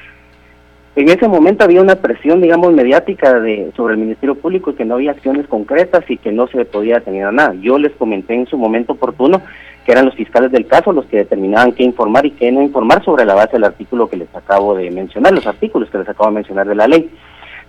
En 0.94 1.08
ese 1.08 1.26
momento 1.26 1.64
había 1.64 1.82
una 1.82 1.96
presión, 1.96 2.40
digamos, 2.40 2.72
mediática 2.72 3.40
de, 3.40 3.72
sobre 3.76 3.94
el 3.94 4.00
Ministerio 4.00 4.34
Público 4.34 4.70
y 4.70 4.74
que 4.74 4.84
no 4.84 4.94
había 4.94 5.12
acciones 5.12 5.46
concretas 5.46 6.04
y 6.08 6.16
que 6.16 6.32
no 6.32 6.46
se 6.48 6.64
podía 6.64 7.00
tener 7.00 7.30
nada. 7.32 7.54
Yo 7.60 7.78
les 7.78 7.92
comenté 7.92 8.34
en 8.34 8.46
su 8.46 8.56
momento 8.58 8.92
oportuno 8.92 9.42
que 9.84 9.92
eran 9.92 10.06
los 10.06 10.14
fiscales 10.14 10.52
del 10.52 10.66
caso 10.66 10.92
los 10.92 11.06
que 11.06 11.18
determinaban 11.18 11.72
qué 11.72 11.82
informar 11.82 12.26
y 12.26 12.32
qué 12.32 12.52
no 12.52 12.62
informar 12.62 13.04
sobre 13.04 13.24
la 13.24 13.34
base 13.34 13.52
del 13.52 13.64
artículo 13.64 14.08
que 14.08 14.16
les 14.16 14.34
acabo 14.34 14.74
de 14.74 14.90
mencionar, 14.90 15.32
los 15.32 15.46
artículos 15.46 15.90
que 15.90 15.98
les 15.98 16.08
acabo 16.08 16.28
de 16.28 16.36
mencionar 16.36 16.66
de 16.68 16.74
la 16.74 16.86
ley 16.86 17.10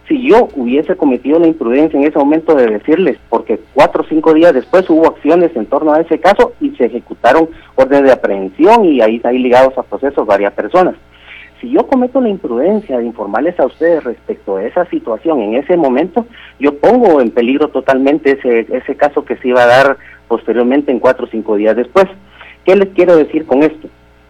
si 0.08 0.28
yo 0.28 0.50
hubiese 0.56 0.96
cometido 0.96 1.40
la 1.40 1.48
imprudencia 1.48 1.98
en 1.98 2.06
ese 2.06 2.20
momento 2.20 2.56
de 2.56 2.68
decirles, 2.68 3.18
porque 3.30 3.60
cuatro 3.74 4.04
o 4.04 4.06
cinco 4.08 4.34
días 4.34 4.54
después 4.54 4.90
hubo 4.90 5.08
acciones 5.08 5.56
en 5.56 5.66
torno 5.66 5.94
a 5.94 6.02
ese 6.02 6.20
caso 6.20 6.54
y 6.60 6.72
se 6.72 6.86
ejecutaron 6.86 7.50
órdenes 7.76 8.06
de 8.06 8.12
aprehensión 8.12 8.86
y 8.86 9.02
ahí 9.02 9.22
ahí 9.24 9.40
ligados 9.40 9.78
a 9.78 9.84
procesos 9.84 10.26
varias 10.26 10.54
personas. 10.54 10.96
Si 11.64 11.72
yo 11.72 11.88
cometo 11.88 12.20
la 12.20 12.28
imprudencia 12.28 12.98
de 12.98 13.06
informarles 13.06 13.58
a 13.58 13.66
ustedes 13.66 14.04
respecto 14.04 14.58
a 14.58 14.66
esa 14.66 14.84
situación 14.90 15.40
en 15.40 15.56
ese 15.56 15.78
momento, 15.78 16.26
yo 16.60 16.78
pongo 16.78 17.22
en 17.22 17.32
peligro 17.32 17.70
totalmente 17.70 18.32
ese, 18.32 18.68
ese 18.70 18.98
caso 18.98 19.24
que 19.24 19.38
se 19.38 19.48
iba 19.48 19.64
a 19.64 19.68
dar 19.68 19.98
posteriormente 20.28 20.92
en 20.92 21.00
cuatro 21.00 21.24
o 21.26 21.30
cinco 21.30 21.56
días 21.56 21.78
después. 21.78 22.04
¿Qué 22.66 22.76
les 22.76 22.90
quiero 22.90 23.16
decir 23.16 23.46
con 23.46 23.64
esto? 23.64 23.88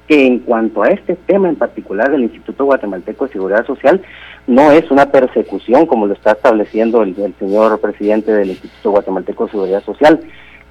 que 0.08 0.28
en 0.28 0.40
cuanto 0.40 0.84
a 0.84 0.90
este 0.90 1.16
tema 1.16 1.48
en 1.48 1.56
particular 1.56 2.12
del 2.12 2.24
Instituto 2.24 2.66
Guatemalteco 2.66 3.26
de 3.26 3.32
Seguridad 3.32 3.66
Social, 3.66 4.02
no 4.48 4.70
es 4.74 4.92
una 4.92 5.10
persecución 5.10 5.86
como 5.86 6.08
lo 6.08 6.14
está 6.14 6.34
estableciendo 6.34 7.02
el, 7.04 7.16
señor 7.40 7.80
presidente 7.80 8.34
del 8.34 8.50
Instituto 8.50 8.92
Guatemalteco 8.92 9.46
de 9.46 9.52
Seguridad 9.52 9.82
Social. 9.82 10.20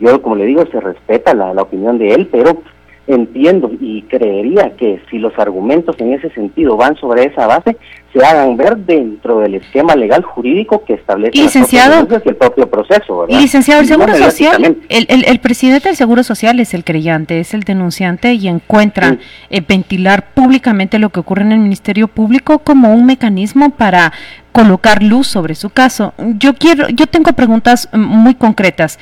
Yo, 0.01 0.21
como 0.21 0.37
le 0.37 0.45
digo, 0.45 0.67
se 0.67 0.79
respeta 0.81 1.33
la, 1.33 1.55
la 1.55 1.63
opinión 1.63 1.99
de 1.99 2.13
él, 2.13 2.29
pero 2.31 2.63
entiendo 3.07 3.71
y 3.81 4.03
creería 4.03 4.77
que 4.77 5.01
si 5.11 5.19
los 5.19 5.37
argumentos 5.39 5.97
en 5.99 6.13
ese 6.13 6.31
sentido 6.31 6.77
van 6.77 6.97
sobre 6.97 7.25
esa 7.25 7.47
base, 7.47 7.77
se 8.13 8.25
hagan 8.25 8.57
ver 8.57 8.77
dentro 8.77 9.41
del 9.41 9.55
esquema 9.55 9.97
legal 9.97 10.23
jurídico 10.23 10.85
que 10.85 10.95
establece 10.95 11.37
licenciado, 11.37 12.07
el 12.25 12.37
propio 12.37 12.69
proceso. 12.69 13.27
Licenciado, 13.27 13.81
el 13.81 13.89
Seguro 13.89 14.15
Social, 14.15 14.77
el, 14.89 15.07
el, 15.09 15.41
presidente 15.41 15.89
del 15.89 15.97
Seguro 15.97 16.23
Social 16.23 16.61
es 16.61 16.75
el 16.75 16.85
creyente, 16.85 17.41
es 17.41 17.55
el 17.55 17.63
denunciante 17.63 18.35
y 18.35 18.49
encuentra 18.49 19.17
eh, 19.49 19.63
ventilar 19.67 20.35
públicamente 20.35 20.99
lo 20.99 21.09
que 21.09 21.21
ocurre 21.21 21.43
en 21.43 21.53
el 21.53 21.59
Ministerio 21.59 22.07
Público 22.07 22.59
como 22.59 22.93
un 22.93 23.07
mecanismo 23.07 23.71
para 23.71 24.13
colocar 24.53 25.03
luz 25.03 25.27
sobre 25.27 25.55
su 25.55 25.71
caso. 25.71 26.13
Yo 26.19 26.55
quiero, 26.55 26.89
yo 26.91 27.07
tengo 27.07 27.33
preguntas 27.33 27.89
mm, 27.93 27.99
muy 27.99 28.35
concretas. 28.35 28.99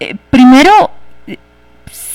Eh, 0.00 0.16
primero, 0.30 0.90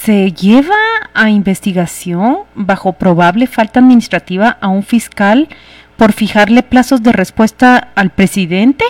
¿Se 0.02 0.32
lleva 0.32 0.78
a 1.14 1.30
investigación 1.30 2.44
bajo 2.56 2.94
probable 2.94 3.48
falta 3.48 3.82
administrativa 3.82 4.58
a 4.62 4.70
un 4.70 4.84
fiscal 4.84 5.50
por 5.98 6.14
fijarle 6.14 6.64
plazos 6.64 7.04
de 7.04 7.12
respuesta 7.12 7.90
al 7.96 8.10
presidente? 8.10 8.86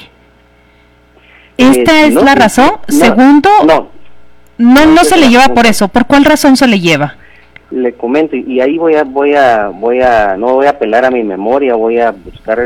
¿Esta 1.58 2.04
eh, 2.04 2.10
es 2.10 2.14
la 2.14 2.36
razón? 2.36 2.74
Segundo, 2.88 3.50
no, 3.66 3.88
no, 4.60 4.86
no 4.86 5.04
se 5.04 5.18
le 5.18 5.30
lleva 5.30 5.48
por 5.48 5.66
eso. 5.66 5.88
¿Por 5.88 6.06
cuál 6.06 6.26
razón 6.26 6.56
se 6.56 6.68
le 6.68 6.80
lleva? 6.80 7.16
Le 7.72 7.94
comento 7.94 8.36
y 8.36 8.62
ahí 8.62 8.78
voy 8.78 8.94
a 8.94 9.04
voy 9.04 9.34
a 9.34 9.70
voy 9.70 10.02
a 10.02 10.38
no 10.38 10.54
voy 10.54 10.68
a 10.68 10.72
apelar 10.72 11.06
a 11.06 11.10
mi 11.10 11.24
memoria, 11.24 11.74
voy 11.74 12.00
a 12.00 12.12
buscar 12.12 12.60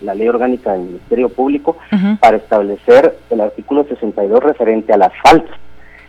la 0.00 0.14
ley 0.14 0.28
orgánica 0.28 0.74
del 0.74 0.82
Ministerio 0.82 1.28
Público 1.28 1.76
para 2.20 2.36
establecer 2.36 3.18
el 3.30 3.40
artículo 3.40 3.82
62 3.82 4.44
referente 4.44 4.92
a 4.92 4.96
las 4.96 5.12
faltas 5.24 5.58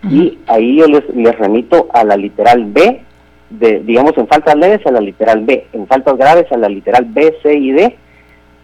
y 0.03 0.39
ahí 0.47 0.77
yo 0.77 0.87
les, 0.87 1.07
les 1.15 1.37
remito 1.37 1.87
a 1.93 2.03
la 2.03 2.17
literal 2.17 2.65
B, 2.65 3.01
de, 3.49 3.79
digamos 3.81 4.17
en 4.17 4.27
faltas 4.27 4.55
leves 4.55 4.85
a 4.85 4.91
la 4.91 5.01
literal 5.01 5.43
B, 5.43 5.67
en 5.73 5.87
faltas 5.87 6.17
graves 6.17 6.51
a 6.51 6.57
la 6.57 6.69
literal 6.69 7.05
B, 7.05 7.35
C 7.43 7.53
y 7.53 7.71
D, 7.71 7.95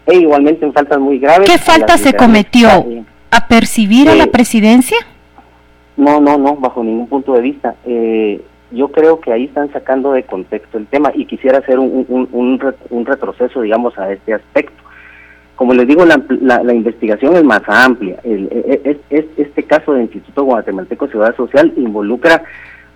e 0.07 0.15
igualmente 0.15 0.65
en 0.65 0.73
faltas 0.73 0.99
muy 0.99 1.19
graves. 1.19 1.49
¿Qué 1.49 1.57
falta 1.57 1.97
se 1.97 2.13
cometió? 2.13 2.69
¿A 3.29 3.47
percibir 3.47 4.09
a 4.09 4.15
la 4.15 4.27
presidencia? 4.27 4.97
No, 5.97 6.19
no, 6.19 6.37
no, 6.37 6.55
bajo 6.55 6.83
ningún 6.83 7.07
punto 7.07 7.33
de 7.33 7.41
vista. 7.41 7.75
Eh, 7.85 8.41
yo 8.71 8.89
creo 8.89 9.19
que 9.19 9.33
ahí 9.33 9.45
están 9.45 9.71
sacando 9.73 10.13
de 10.13 10.23
contexto 10.23 10.77
el 10.77 10.87
tema 10.87 11.11
y 11.13 11.25
quisiera 11.25 11.57
hacer 11.59 11.79
un, 11.79 12.05
un, 12.07 12.59
un 12.89 13.05
retroceso, 13.05 13.61
digamos, 13.61 13.97
a 13.97 14.11
este 14.11 14.33
aspecto. 14.33 14.86
Como 15.57 15.73
les 15.73 15.87
digo, 15.87 16.05
la, 16.05 16.73
investigación 16.73 17.35
es 17.35 17.43
más 17.43 17.63
amplia. 17.65 18.19
El, 18.23 18.47
e, 18.51 18.79
e, 18.85 18.99
es, 19.09 19.25
este 19.37 19.63
caso 19.63 19.91
del 19.91 20.03
Instituto 20.03 20.43
Guatemalteco 20.43 21.05
de 21.05 21.11
Ciudad 21.11 21.35
Social 21.35 21.73
involucra 21.75 22.43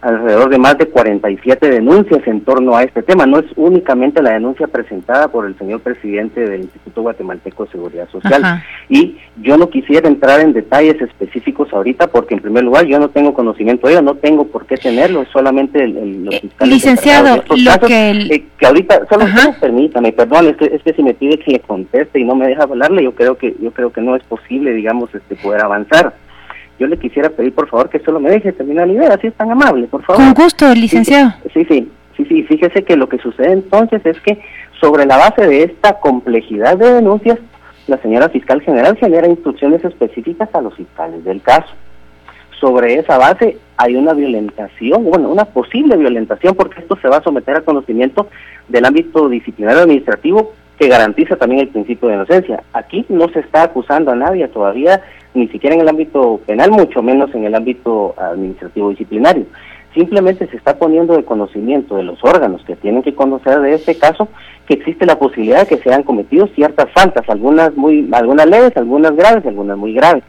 alrededor 0.02 0.50
de 0.50 0.58
más 0.58 0.78
de 0.78 0.88
47 0.88 1.70
denuncias 1.70 2.26
en 2.26 2.42
torno 2.42 2.76
a 2.76 2.84
este 2.84 3.04
tema. 3.04 3.26
No 3.26 3.40
es 3.40 3.46
únicamente 3.56 4.22
la 4.22 4.32
denuncia 4.32 4.68
presentada 4.68 5.28
por 5.28 5.46
el 5.46 5.58
señor 5.58 5.82
presidente 5.82 6.42
del 6.42 6.62
Instituto 6.62 7.04
Guatemalteco 7.04 7.66
de 7.66 7.72
Seguridad 7.72 8.10
Social. 8.10 8.64
Y 8.90 9.18
yo 9.42 9.58
no 9.58 9.70
quisiera 9.70 10.08
entrar 10.08 10.40
en 10.42 10.54
detalles 10.54 11.00
específicos 11.02 11.72
ahorita 11.72 12.08
porque 12.08 12.34
en 12.34 12.42
primer 12.42 12.64
lugar 12.64 12.86
yo 12.86 13.00
no 13.00 13.10
tengo 13.10 13.34
conocimiento 13.34 13.88
de 13.88 13.94
ello, 13.94 14.02
no 14.02 14.16
tengo 14.16 14.48
por 14.48 14.66
qué 14.66 14.78
tenerlo, 14.78 15.26
solamente 15.32 15.84
el, 15.84 16.26
los 16.26 16.36
eh, 16.36 16.50
Licenciado, 16.66 17.38
lo 17.38 17.88
que, 17.88 18.12
eh, 18.12 18.46
que 18.58 18.66
ahorita, 18.66 19.06
solo, 19.08 19.26
permítame, 19.60 20.12
perdón, 20.12 20.48
es 20.48 20.58
que, 20.58 20.66
es 20.66 20.82
que 20.84 20.94
si 20.94 21.04
me 21.04 21.14
pide 21.14 21.38
que 21.38 21.52
le 21.52 21.60
conteste 21.60 22.20
y 22.20 22.24
no 22.24 22.36
me 22.36 22.48
deja 22.48 22.64
hablarle, 22.64 23.04
yo 23.04 23.14
creo 23.14 23.38
que 23.38 23.56
yo 23.62 23.72
creo 23.72 23.92
que 23.92 24.02
no 24.02 24.16
es 24.16 24.24
posible, 24.24 24.74
digamos, 24.74 25.14
este 25.14 25.36
poder 25.36 25.62
avanzar 25.62 26.14
yo 26.82 26.88
le 26.88 26.98
quisiera 26.98 27.30
pedir 27.30 27.54
por 27.54 27.70
favor 27.70 27.89
que 27.89 28.00
solo 28.00 28.20
me 28.20 28.32
deje 28.32 28.52
terminar 28.54 28.88
la 28.88 28.94
idea, 28.94 29.17
si 29.22 29.28
es 29.28 29.36
tan 29.36 29.52
amable, 29.52 29.86
por 29.86 30.02
favor. 30.02 30.24
Con 30.24 30.34
gusto, 30.34 30.74
licenciado. 30.74 31.32
Sí, 31.54 31.63
sí, 31.65 31.88
sí, 32.17 32.26
sí, 32.26 32.44
fíjese 32.44 32.84
que 32.84 32.98
lo 32.98 33.08
que 33.08 33.20
sucede 33.20 33.52
entonces 33.52 34.04
es 34.04 34.20
que 34.22 34.41
sobre 34.80 35.06
la 35.06 35.17
base 35.17 35.46
de 35.46 35.62
esta 35.62 36.00
complejidad 36.00 36.78
de 36.78 36.94
denuncias, 36.94 37.38
la 37.86 38.00
señora 38.00 38.30
fiscal 38.30 38.62
general 38.62 38.98
genera 38.98 39.28
instrucciones 39.28 39.86
específicas 39.86 40.50
a 40.54 40.62
los 40.62 40.74
fiscales 40.74 41.24
del 41.24 41.44
caso. 41.44 41.70
Sobre 42.60 42.96
esa 42.96 43.20
base 43.20 43.60
hay 43.78 43.96
una 43.96 44.13
violentación, 44.13 45.04
bueno, 45.04 45.30
una 45.30 45.46
posible 45.46 45.98
violentación, 45.98 46.56
porque 46.56 46.80
esto 46.80 46.98
se 47.00 47.10
va 47.10 47.17
a 47.17 47.24
someter 47.24 47.58
a 47.58 47.62
conocimiento 47.62 48.28
del 48.70 48.86
ámbito 48.86 49.30
disciplinario 49.30 49.82
administrativo 49.82 50.54
que 50.80 50.88
garantiza 50.88 51.36
también 51.36 51.62
el 51.62 51.67
principio 51.67 52.08
de 52.08 52.15
inocencia. 52.15 52.63
Aquí 52.74 53.06
no 53.08 53.30
se 53.30 53.41
está 53.41 53.62
acusando 53.62 54.10
a 54.10 54.15
nadie 54.15 54.48
todavía, 54.48 55.04
ni 55.34 55.48
siquiera 55.48 55.76
en 55.76 55.82
el 55.82 55.89
ámbito 55.89 56.39
penal, 56.46 56.72
mucho 56.72 57.02
menos 57.02 57.34
en 57.34 57.46
el 57.46 57.56
ámbito 57.56 58.13
administrativo 58.17 58.89
disciplinario. 58.89 59.46
Simplemente 59.94 60.48
se 60.48 60.56
está 60.56 60.78
poniendo 60.78 61.15
de 61.15 61.26
conocimiento 61.26 61.98
de 61.98 62.04
los 62.04 62.24
órganos 62.24 62.63
que 62.63 62.76
tienen 62.78 63.04
que 63.04 63.13
conocer 63.13 63.60
de 63.60 63.74
este 63.74 63.98
caso 63.98 64.30
que 64.67 64.76
existe 64.76 65.06
la 65.06 65.20
posibilidad 65.20 65.62
de 65.62 65.67
que 65.67 65.82
se 65.82 65.89
hayan 65.89 66.04
cometido 66.04 66.48
ciertas 66.48 66.89
faltas, 66.91 67.28
algunas 67.30 67.76
muy, 67.76 68.10
algunas 68.13 68.48
leves, 68.48 68.76
algunas 68.78 69.15
graves, 69.15 69.46
algunas 69.46 69.78
muy 69.78 69.94
graves. 69.94 70.24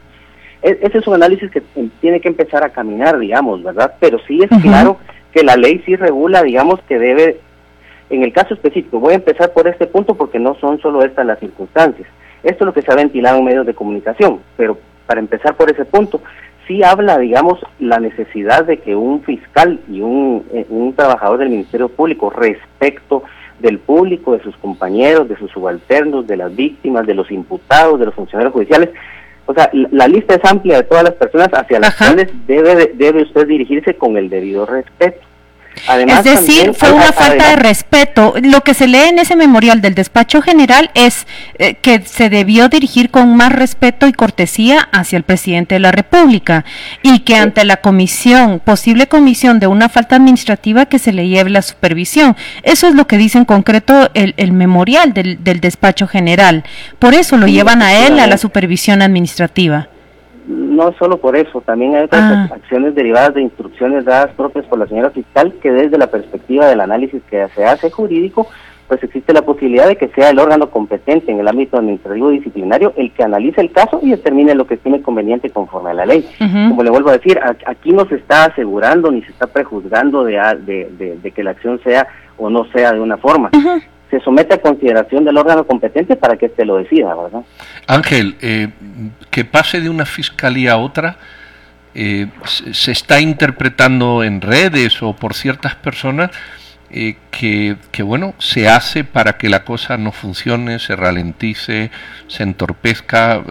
E, 0.61 0.79
ese 0.81 0.97
es 0.97 1.07
un 1.07 1.15
análisis 1.15 1.49
que 1.49 1.61
tiene 2.01 2.19
que 2.19 2.27
empezar 2.27 2.63
a 2.63 2.69
caminar, 2.69 3.17
digamos, 3.19 3.63
¿verdad? 3.63 3.93
Pero 3.99 4.19
sí 4.27 4.39
es 4.41 4.49
claro 4.61 4.97
que 5.31 5.43
la 5.43 5.55
ley 5.55 5.81
sí 5.85 5.95
regula, 5.95 6.43
digamos, 6.43 6.81
que 6.81 6.99
debe 6.99 7.39
en 8.09 8.23
el 8.23 8.31
caso 8.31 8.53
específico, 8.53 8.99
voy 8.99 9.13
a 9.13 9.17
empezar 9.17 9.53
por 9.53 9.67
este 9.67 9.87
punto 9.87 10.15
porque 10.15 10.39
no 10.39 10.55
son 10.55 10.79
solo 10.79 11.03
estas 11.03 11.25
las 11.25 11.39
circunstancias. 11.39 12.07
Esto 12.43 12.63
es 12.63 12.65
lo 12.67 12.73
que 12.73 12.81
se 12.81 12.91
ha 12.91 12.95
ventilado 12.95 13.39
en 13.39 13.45
medios 13.45 13.65
de 13.65 13.73
comunicación, 13.73 14.39
pero 14.57 14.77
para 15.05 15.19
empezar 15.19 15.55
por 15.55 15.69
ese 15.69 15.85
punto, 15.85 16.21
sí 16.67 16.83
habla, 16.83 17.17
digamos, 17.17 17.59
la 17.79 17.99
necesidad 17.99 18.65
de 18.65 18.77
que 18.77 18.95
un 18.95 19.21
fiscal 19.23 19.79
y 19.89 20.01
un, 20.01 20.45
eh, 20.53 20.65
un 20.69 20.93
trabajador 20.95 21.39
del 21.39 21.49
Ministerio 21.49 21.89
Público 21.89 22.29
respecto 22.29 23.23
del 23.59 23.79
público, 23.79 24.33
de 24.33 24.43
sus 24.43 24.55
compañeros, 24.57 25.29
de 25.29 25.37
sus 25.37 25.51
subalternos, 25.51 26.27
de 26.27 26.37
las 26.37 26.55
víctimas, 26.55 27.05
de 27.05 27.13
los 27.13 27.31
imputados, 27.31 27.99
de 27.99 28.05
los 28.05 28.15
funcionarios 28.15 28.53
judiciales, 28.53 28.89
o 29.45 29.53
sea, 29.53 29.69
la, 29.73 30.07
lista 30.07 30.35
es 30.35 30.45
amplia 30.49 30.77
de 30.77 30.83
todas 30.83 31.03
las 31.03 31.13
personas 31.13 31.49
hacia 31.51 31.79
las 31.79 31.95
cuales 31.97 32.31
debe, 32.47 32.93
debe 32.95 33.23
usted 33.23 33.45
dirigirse 33.45 33.95
con 33.95 34.15
el 34.15 34.29
debido 34.29 34.65
respeto 34.65 35.19
es 36.07 36.23
decir, 36.23 36.73
fue 36.73 36.91
una 36.91 37.11
falta 37.11 37.49
de 37.49 37.55
respeto. 37.55 38.33
Lo 38.41 38.61
que 38.61 38.73
se 38.73 38.87
lee 38.87 39.09
en 39.09 39.19
ese 39.19 39.35
memorial 39.35 39.81
del 39.81 39.95
despacho 39.95 40.41
general 40.41 40.91
es 40.93 41.27
eh, 41.57 41.75
que 41.75 42.01
se 42.05 42.29
debió 42.29 42.69
dirigir 42.69 43.09
con 43.09 43.35
más 43.35 43.51
respeto 43.51 44.07
y 44.07 44.13
cortesía 44.13 44.87
hacia 44.91 45.17
el 45.17 45.23
presidente 45.23 45.75
de 45.75 45.79
la 45.79 45.91
República 45.91 46.63
y 47.01 47.19
que 47.19 47.35
ante 47.35 47.65
la 47.65 47.77
comisión, 47.77 48.59
posible 48.59 49.07
comisión 49.07 49.59
de 49.59 49.67
una 49.67 49.89
falta 49.89 50.15
administrativa, 50.15 50.85
que 50.85 50.99
se 50.99 51.11
le 51.11 51.27
lleve 51.27 51.49
la 51.49 51.61
supervisión. 51.61 52.35
Eso 52.63 52.87
es 52.87 52.95
lo 52.95 53.07
que 53.07 53.17
dice 53.17 53.37
en 53.37 53.45
concreto 53.45 54.09
el, 54.13 54.51
memorial 54.51 55.13
del, 55.13 55.43
del 55.43 55.59
despacho 55.59 56.07
general. 56.07 56.63
Por 56.99 57.13
eso 57.13 57.37
lo 57.37 57.47
llevan 57.47 57.81
a 57.81 57.93
él 58.05 58.19
a 58.19 58.27
la 58.27 58.37
supervisión 58.37 59.01
administrativa. 59.01 59.89
No 60.75 60.89
es 60.89 60.97
solo 60.97 61.17
por 61.17 61.35
eso, 61.35 61.61
también 61.61 61.95
hay 61.95 62.03
otras 62.03 62.21
ah. 62.21 62.49
acciones 62.53 62.95
derivadas 62.95 63.33
de 63.33 63.41
instrucciones 63.41 64.05
dadas 64.05 64.31
propias 64.35 64.65
por 64.65 64.79
la 64.79 64.87
señora 64.87 65.11
fiscal 65.11 65.53
que 65.61 65.71
desde 65.71 65.97
la 65.97 66.07
perspectiva 66.07 66.67
del 66.67 66.81
análisis 66.81 67.21
que 67.29 67.47
se 67.55 67.65
hace 67.65 67.89
jurídico, 67.89 68.47
pues 68.87 69.03
existe 69.03 69.33
la 69.33 69.41
posibilidad 69.41 69.87
de 69.87 69.95
que 69.95 70.09
sea 70.09 70.29
el 70.29 70.39
órgano 70.39 70.69
competente 70.69 71.31
en 71.31 71.39
el 71.39 71.47
ámbito 71.47 71.77
administrativo 71.77 72.29
disciplinario 72.29 72.93
el 72.97 73.11
que 73.11 73.23
analice 73.23 73.61
el 73.61 73.71
caso 73.71 73.99
y 74.01 74.11
determine 74.11 74.55
lo 74.55 74.67
que 74.67 74.75
estime 74.75 75.01
conveniente 75.01 75.49
conforme 75.49 75.91
a 75.91 75.93
la 75.93 76.05
ley. 76.05 76.27
Como 76.37 76.83
le 76.83 76.89
vuelvo 76.89 77.09
a 77.09 77.17
decir, 77.17 77.39
aquí 77.65 77.91
no 77.91 78.05
se 78.05 78.15
está 78.15 78.45
asegurando 78.45 79.09
ni 79.11 79.21
se 79.23 79.31
está 79.31 79.47
prejuzgando 79.47 80.23
de, 80.23 80.37
de, 81.21 81.31
que 81.31 81.43
la 81.43 81.51
acción 81.51 81.79
sea 81.83 82.07
o 82.37 82.49
no 82.49 82.65
sea 82.65 82.91
de 82.91 82.99
una 82.99 83.17
forma. 83.17 83.49
Se 84.13 84.19
somete 84.19 84.53
a 84.53 84.61
consideración 84.61 85.25
del 85.25 85.35
órgano 85.37 85.65
competente 85.65 86.15
para 86.15 86.37
que 86.37 86.45
éste 86.45 86.65
lo 86.65 86.77
decida, 86.77 87.15
¿verdad? 87.15 87.41
Ángel, 87.87 88.35
eh, 88.41 88.67
que 89.31 89.43
pase 89.43 89.81
de 89.81 89.89
una 89.89 90.05
fiscalía 90.05 90.73
a 90.73 90.77
otra, 90.77 91.17
eh, 91.95 92.27
se 92.43 92.91
está 92.91 93.19
interpretando 93.21 94.23
en 94.23 94.41
redes 94.41 95.01
o 95.01 95.15
por 95.15 95.33
ciertas 95.33 95.73
personas 95.73 96.29
eh, 96.91 97.15
que, 97.31 98.03
bueno, 98.03 98.35
se 98.37 98.69
hace 98.69 99.03
para 99.03 99.39
que 99.39 99.49
la 99.49 99.63
cosa 99.63 99.97
no 99.97 100.11
funcione, 100.11 100.77
se 100.77 100.95
ralentice, 100.95 101.89
se 102.27 102.43
entorpezca 102.43 103.41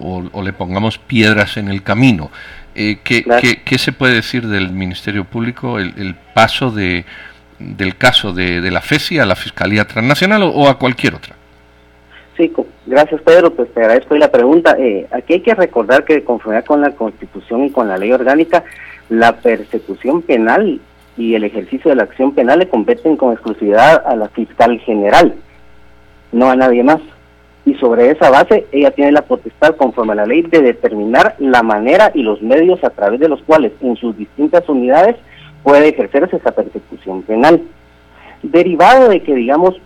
o, 0.00 0.40
le 0.40 0.52
pongamos 0.52 0.98
piedras 0.98 1.56
en 1.56 1.66
el 1.66 1.82
camino. 1.82 2.30
¿qué, 2.74 3.76
se 3.76 3.90
puede 3.90 4.14
decir 4.14 4.46
del 4.46 4.70
Ministerio 4.70 5.24
Público, 5.24 5.80
el, 5.80 6.14
paso 6.32 6.70
de, 6.70 7.04
del 7.76 7.96
caso 7.96 8.32
de, 8.32 8.60
de, 8.60 8.70
la 8.70 8.80
FESI 8.80 9.18
a 9.18 9.26
la 9.26 9.36
Fiscalía 9.36 9.86
Transnacional 9.86 10.42
o, 10.42 10.68
a 10.68 10.78
cualquier 10.78 11.14
otra? 11.14 11.36
Sí, 12.36 12.52
gracias 12.86 13.20
Pedro, 13.22 13.52
pues 13.52 13.72
te 13.72 13.80
agradezco 13.80 14.16
la 14.16 14.30
pregunta. 14.30 14.76
Eh, 14.78 15.06
aquí 15.10 15.34
hay 15.34 15.40
que 15.40 15.54
recordar 15.54 16.04
que 16.04 16.24
conforme 16.24 16.62
con 16.62 16.80
la 16.80 16.90
Constitución 16.92 17.64
y 17.64 17.70
con 17.70 17.88
la 17.88 17.98
ley 17.98 18.12
orgánica, 18.12 18.64
la 19.08 19.36
persecución 19.36 20.22
penal 20.22 20.80
y 21.16 21.34
el 21.34 21.44
ejercicio 21.44 21.90
de 21.90 21.96
la 21.96 22.04
acción 22.04 22.34
penal 22.34 22.58
le 22.58 22.68
competen 22.68 23.16
con 23.16 23.32
exclusividad 23.32 24.02
a 24.06 24.16
la 24.16 24.28
fiscal 24.28 24.78
general, 24.80 25.34
no 26.32 26.50
a 26.50 26.56
nadie 26.56 26.82
más. 26.82 27.00
Y 27.64 27.74
sobre 27.74 28.10
esa 28.10 28.30
base, 28.30 28.66
ella 28.72 28.90
tiene 28.90 29.12
la 29.12 29.22
potestad, 29.22 29.76
conforme 29.76 30.12
a 30.12 30.16
la 30.16 30.26
ley, 30.26 30.42
de 30.42 30.62
determinar 30.62 31.36
la 31.38 31.62
manera 31.62 32.10
y 32.12 32.22
los 32.22 32.42
medios 32.42 32.82
a 32.82 32.90
través 32.90 33.20
de 33.20 33.28
los 33.28 33.40
cuales 33.42 33.72
en 33.82 33.94
sus 33.96 34.16
distintas 34.16 34.68
unidades 34.68 35.16
puede 35.62 35.88
ejercerse 35.88 36.36
esa 36.36 36.52
persecución 36.52 37.22
penal. 37.22 37.62
Derivado 38.42 39.08
de 39.08 39.22
que, 39.22 39.34
digamos, 39.34 39.80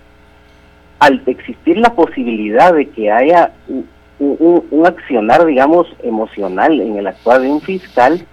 al 0.98 1.22
existir 1.26 1.76
la 1.78 1.94
posibilidad 1.94 2.72
de 2.74 2.86
que 2.86 3.10
haya 3.10 3.52
un, 4.18 4.86
accionar, 4.86 5.44
digamos, 5.44 5.86
emocional 6.02 6.80
en 6.80 6.96
el 6.96 7.06
actuar 7.06 7.40
de 7.40 7.50
un 7.50 7.60
fiscal, 7.60 8.24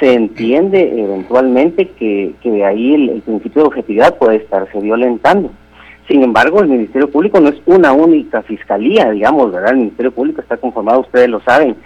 se 0.00 0.12
entiende 0.12 1.02
eventualmente 1.02 1.88
que, 1.88 2.34
que 2.42 2.50
de 2.50 2.64
ahí 2.64 2.94
el, 2.94 3.22
principio 3.22 3.62
de 3.62 3.68
objetividad 3.68 4.16
puede 4.16 4.36
estarse 4.36 4.78
violentando. 4.80 5.50
Sin 6.08 6.22
embargo, 6.22 6.60
el 6.60 6.68
Ministerio 6.68 7.10
Público 7.10 7.40
no 7.40 7.48
es 7.48 7.60
una 7.66 7.92
única 7.92 8.42
fiscalía, 8.42 9.10
digamos, 9.10 9.52
¿verdad? 9.52 9.72
El 9.72 9.78
Ministerio 9.78 10.12
Público 10.12 10.40
está 10.40 10.56
conformado, 10.56 11.00
ustedes 11.00 11.28
lo 11.28 11.40
saben, 11.40 11.76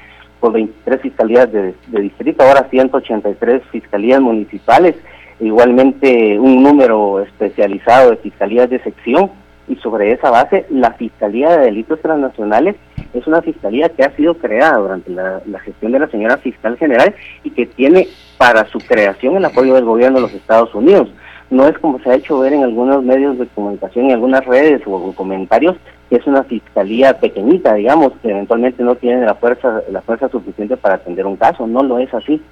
por 0.41 0.53
23 0.53 1.01
fiscalías 1.01 1.53
de, 1.53 1.75
distrito, 1.89 2.43
ahora 2.43 2.67
183 2.71 3.63
fiscalías 3.71 4.21
municipales, 4.21 4.97
igualmente 5.39 6.39
un 6.39 6.63
número 6.63 7.21
especializado 7.21 8.11
de 8.11 8.17
fiscalías 8.17 8.71
de 8.71 8.83
sección, 8.83 9.31
y 9.69 9.77
sobre 9.77 10.11
esa 10.13 10.31
base 10.31 10.67
la 10.69 10.93
Fiscalía 10.95 11.51
de 11.51 11.67
Delitos 11.67 12.01
Transnacionales 12.01 12.75
es 13.15 13.27
una 13.29 13.41
fiscalía 13.41 13.89
que 13.89 14.03
ha 14.03 14.15
sido 14.17 14.35
creada 14.35 14.79
durante 14.79 15.11
la, 15.13 15.41
gestión 15.65 15.93
de 15.93 16.01
la 16.01 16.09
señora 16.09 16.39
fiscal 16.39 16.77
general 16.77 17.15
y 17.45 17.51
que 17.51 17.67
tiene 17.67 18.09
para 18.37 18.67
su 18.67 18.79
creación 18.79 19.37
el 19.37 19.45
apoyo 19.45 19.75
del 19.75 19.85
gobierno 19.85 20.17
de 20.17 20.23
los 20.23 20.35
Estados 20.35 20.75
Unidos. 20.75 21.09
No 21.51 21.69
es 21.69 21.79
como 21.79 22.01
se 22.01 22.11
ha 22.11 22.15
hecho 22.15 22.41
ver 22.41 22.53
en 22.53 22.65
algunos 22.65 23.05
medios 23.05 23.39
de 23.39 23.47
comunicación 23.47 24.07
y 24.07 24.13
algunas 24.13 24.45
redes 24.45 24.83
o 24.87 25.13
comentarios 25.13 25.77
que 26.11 26.17
es 26.17 26.27
una 26.27 26.43
fiscalía 26.43 27.19
pequeñita, 27.19 27.75
digamos, 27.75 28.13
que 28.21 28.31
eventualmente 28.31 28.83
no 28.83 28.97
tiene 28.97 29.25
la 29.25 29.37
fuerza 29.37 29.81
la 29.91 30.03
fuerza 30.03 30.29
suficiente 30.29 30.77
para 30.77 30.97
atender 30.97 31.25
un 31.25 31.37
caso. 31.37 31.69
No 31.69 31.85
lo 31.85 32.01
es 32.01 32.13
así. 32.13 32.43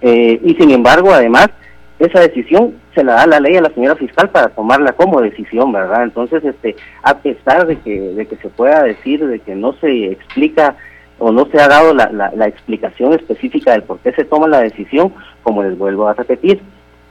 Eh, 0.00 0.40
y 0.42 0.54
sin 0.54 0.70
embargo, 0.70 1.12
además, 1.12 1.50
esa 1.98 2.20
decisión 2.20 2.74
se 2.94 3.04
la 3.04 3.14
da 3.14 3.26
la 3.26 3.40
ley 3.40 3.56
a 3.56 3.60
la 3.60 3.70
señora 3.74 3.96
fiscal 3.96 4.30
para 4.30 4.48
tomarla 4.48 4.92
como 4.94 5.20
decisión, 5.20 5.70
¿verdad? 5.72 6.04
Entonces, 6.04 6.42
este, 6.42 6.74
a 7.02 7.18
pesar 7.18 7.66
de 7.66 7.78
que, 7.78 8.00
de 8.00 8.26
que 8.26 8.36
se 8.36 8.48
pueda 8.48 8.82
decir 8.82 9.24
de 9.26 9.38
que 9.40 9.54
no 9.54 9.74
se 9.74 10.06
explica 10.06 10.74
o 11.18 11.30
no 11.30 11.46
se 11.46 11.60
ha 11.60 11.68
dado 11.68 11.94
la, 11.94 12.10
la, 12.10 12.48
explicación 12.48 13.12
específica 13.12 13.72
del 13.72 13.84
por 13.84 13.98
qué 13.98 14.12
se 14.12 14.24
toma 14.24 14.48
la 14.48 14.60
decisión, 14.60 15.12
como 15.44 15.62
les 15.62 15.78
vuelvo 15.78 16.08
a 16.08 16.14
repetir, 16.14 16.60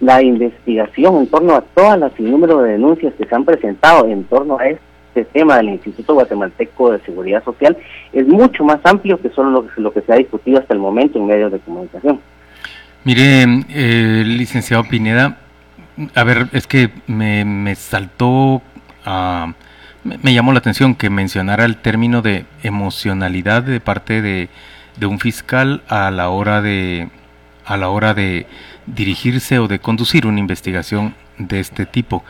la 0.02 0.22
investigación 0.22 1.16
en 1.18 1.28
torno 1.28 1.56
a 1.56 1.62
todas 1.62 1.98
las 1.98 2.12
sin 2.14 2.30
número 2.30 2.62
de 2.62 2.74
denuncias 2.74 3.14
que 3.14 3.26
se 3.26 3.36
han 3.36 3.46
presentado 3.46 4.08
en 4.08 4.26
torno 4.26 4.60
a 4.60 4.68
este 5.14 5.26
tema 5.26 5.58
del 5.58 5.70
Instituto 5.70 6.14
Guatemalteco 6.14 6.92
de 6.92 7.00
Seguridad 7.02 7.44
Social 7.44 7.78
es 8.14 8.26
mucho 8.28 8.64
más 8.64 8.80
amplio 8.84 9.20
que 9.22 9.30
solo 9.30 9.50
lo, 9.50 9.68
lo 9.76 9.94
que 9.94 10.02
se 10.02 10.14
ha 10.14 10.16
discutido 10.16 10.60
hasta 10.60 10.74
el 10.74 10.80
momento 10.80 11.20
en 11.20 11.28
medios 11.28 11.52
de 11.52 11.60
comunicación. 11.60 12.20
Mire, 13.04 13.44
eh, 13.70 14.24
licenciado 14.26 14.84
Pineda, 14.84 15.40
a 16.16 16.24
ver, 16.24 16.48
es 16.54 16.68
que 16.68 16.92
me, 17.08 17.76
saltó, 17.76 18.62
ah, 19.06 19.54
me, 20.04 20.34
llamó 20.34 20.54
la 20.54 20.60
atención 20.60 20.96
que 20.96 21.10
mencionara 21.10 21.66
el 21.66 21.78
término 21.78 22.22
de 22.22 22.46
emocionalidad 22.64 23.64
de 23.64 23.80
parte 23.80 24.22
de, 24.22 24.50
un 25.06 25.20
fiscal 25.20 25.82
a 25.88 26.12
la 26.12 26.30
hora 26.30 26.62
de 26.62 27.10
a 27.66 27.76
la 27.78 27.90
hora 27.90 28.14
de 28.14 28.46
dirigirse 28.86 29.58
o 29.58 29.68
de 29.68 29.80
conducir 29.80 30.28
una 30.28 30.40
investigación 30.40 31.16
de 31.40 31.60
este 31.60 31.88
tipo. 31.88 32.24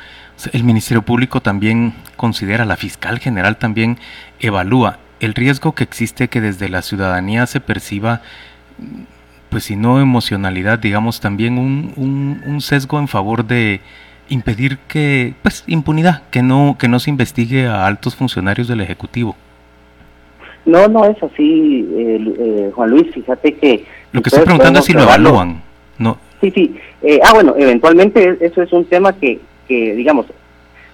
El 0.53 0.63
Ministerio 0.63 1.01
Público 1.01 1.41
también 1.41 1.93
considera, 2.15 2.65
la 2.65 2.77
fiscal 2.77 3.19
general 3.19 3.57
también 3.57 3.97
evalúa 4.39 4.99
el 5.19 5.35
riesgo 5.35 5.73
que 5.73 5.83
existe 5.83 6.27
que 6.27 6.41
desde 6.41 6.67
la 6.67 6.81
ciudadanía 6.81 7.45
se 7.45 7.59
perciba 7.59 8.21
pues 9.51 9.65
si 9.65 9.75
no 9.75 9.99
emocionalidad, 9.99 10.79
digamos 10.79 11.19
también 11.19 11.57
un, 11.57 12.41
un, 12.45 12.61
sesgo 12.61 12.97
en 12.99 13.09
favor 13.09 13.45
de 13.45 13.81
impedir 14.29 14.77
que, 14.87 15.33
pues 15.43 15.65
impunidad, 15.67 16.23
que 16.31 16.41
no, 16.41 16.77
que 16.79 16.87
no 16.87 16.99
se 16.99 17.09
investigue 17.09 17.67
a 17.67 17.85
altos 17.85 18.15
funcionarios 18.15 18.69
del 18.69 18.79
Ejecutivo. 18.79 19.35
No, 20.65 20.87
no 20.87 21.03
es 21.03 21.21
así, 21.21 21.85
eh, 21.91 22.71
Juan 22.73 22.91
Luis, 22.91 23.13
fíjate 23.13 23.53
que... 23.55 23.83
Lo 24.13 24.21
que 24.21 24.29
estoy 24.29 24.45
preguntando 24.45 24.79
es 24.79 24.85
si 24.85 24.93
lo 24.93 25.01
evalúan, 25.01 25.61
¿no? 25.97 26.17
Sí, 26.39 26.49
sí. 26.51 26.75
Eh, 27.01 27.19
ah, 27.21 27.33
bueno, 27.33 27.53
eventualmente 27.57 28.37
eso 28.39 28.61
es 28.61 28.71
un 28.71 28.85
tema 28.85 29.11
que, 29.13 29.41
que, 29.71 29.95
digamos, 29.95 30.25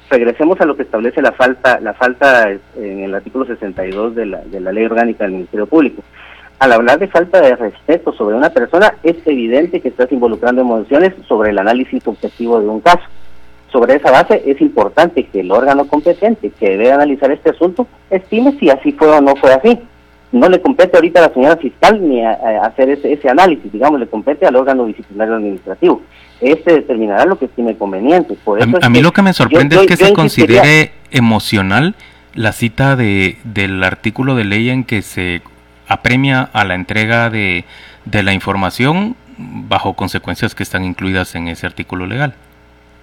regresemos 0.07 0.61
a 0.61 0.65
lo 0.65 0.77
que 0.77 0.83
establece 0.83 1.19
la 1.19 1.31
falta, 1.31 1.79
la 1.79 1.95
falta 1.95 2.51
en 2.75 2.99
el 2.99 3.15
artículo 3.15 3.45
62 3.45 4.13
de 4.13 4.25
la, 4.27 4.37
de 4.43 4.59
la 4.59 4.71
Ley 4.71 4.85
Orgánica 4.85 5.23
del 5.23 5.33
Ministerio 5.33 5.65
Público 5.65 6.03
al 6.59 6.71
hablar 6.71 6.97
de 6.99 7.07
falta 7.07 7.39
de 7.39 7.55
respeto 7.55 8.11
sobre 8.13 8.35
una 8.35 8.49
persona, 8.49 8.95
es 9.03 9.15
evidente 9.25 9.79
que 9.79 9.89
estás 9.89 10.11
involucrando 10.11 10.61
emociones 10.61 11.13
sobre 11.27 11.51
el 11.51 11.59
análisis 11.59 12.05
objetivo 12.07 12.59
de 12.59 12.67
un 12.67 12.81
caso. 12.81 13.03
Sobre 13.71 13.95
esa 13.95 14.09
base 14.09 14.41
es 14.43 14.59
importante 14.59 15.25
que 15.25 15.41
el 15.41 15.51
órgano 15.51 15.87
competente 15.87 16.49
que 16.49 16.69
debe 16.69 16.91
analizar 16.91 17.31
este 17.31 17.51
asunto 17.51 17.85
estime 18.09 18.57
si 18.59 18.71
así 18.71 18.91
fue 18.93 19.07
o 19.07 19.21
no 19.21 19.35
fue 19.35 19.53
así. 19.53 19.79
No 20.31 20.49
le 20.49 20.61
compete 20.61 20.97
ahorita 20.97 21.19
a 21.19 21.27
la 21.27 21.33
señora 21.33 21.57
fiscal 21.57 22.05
ni 22.07 22.23
a, 22.23 22.31
hacer 22.63 22.89
ese, 22.89 23.29
análisis, 23.29 23.71
digamos, 23.71 23.99
le 23.99 24.07
compete 24.07 24.45
al 24.45 24.55
órgano 24.55 24.85
disciplinario 24.85 25.35
administrativo. 25.35 26.01
Este 26.41 26.73
determinará 26.73 27.25
lo 27.25 27.39
que 27.39 27.45
estime 27.45 27.77
conveniente. 27.77 28.35
Por 28.43 28.61
a, 28.61 28.89
mí 28.89 29.01
lo 29.01 29.13
que 29.13 29.21
me 29.21 29.33
sorprende 29.33 29.77
es 29.77 29.87
que 29.87 29.95
se 29.95 30.13
considere 30.13 30.91
emocional 31.11 31.95
la 32.33 32.51
cita 32.51 32.95
de, 32.95 33.37
del 33.43 33.83
artículo 33.83 34.35
de 34.35 34.43
ley 34.43 34.69
en 34.69 34.83
que 34.83 35.01
se 35.01 35.41
apremia 35.87 36.41
a 36.41 36.65
la 36.65 36.75
entrega 36.75 37.29
de, 37.29 37.65
de 38.05 38.23
la 38.23 38.33
información 38.33 39.15
bajo 39.37 39.93
consecuencias 39.93 40.55
que 40.55 40.63
están 40.63 40.83
incluidas 40.83 41.35
en 41.35 41.47
ese 41.47 41.65
artículo 41.65 42.05
legal. 42.05 42.33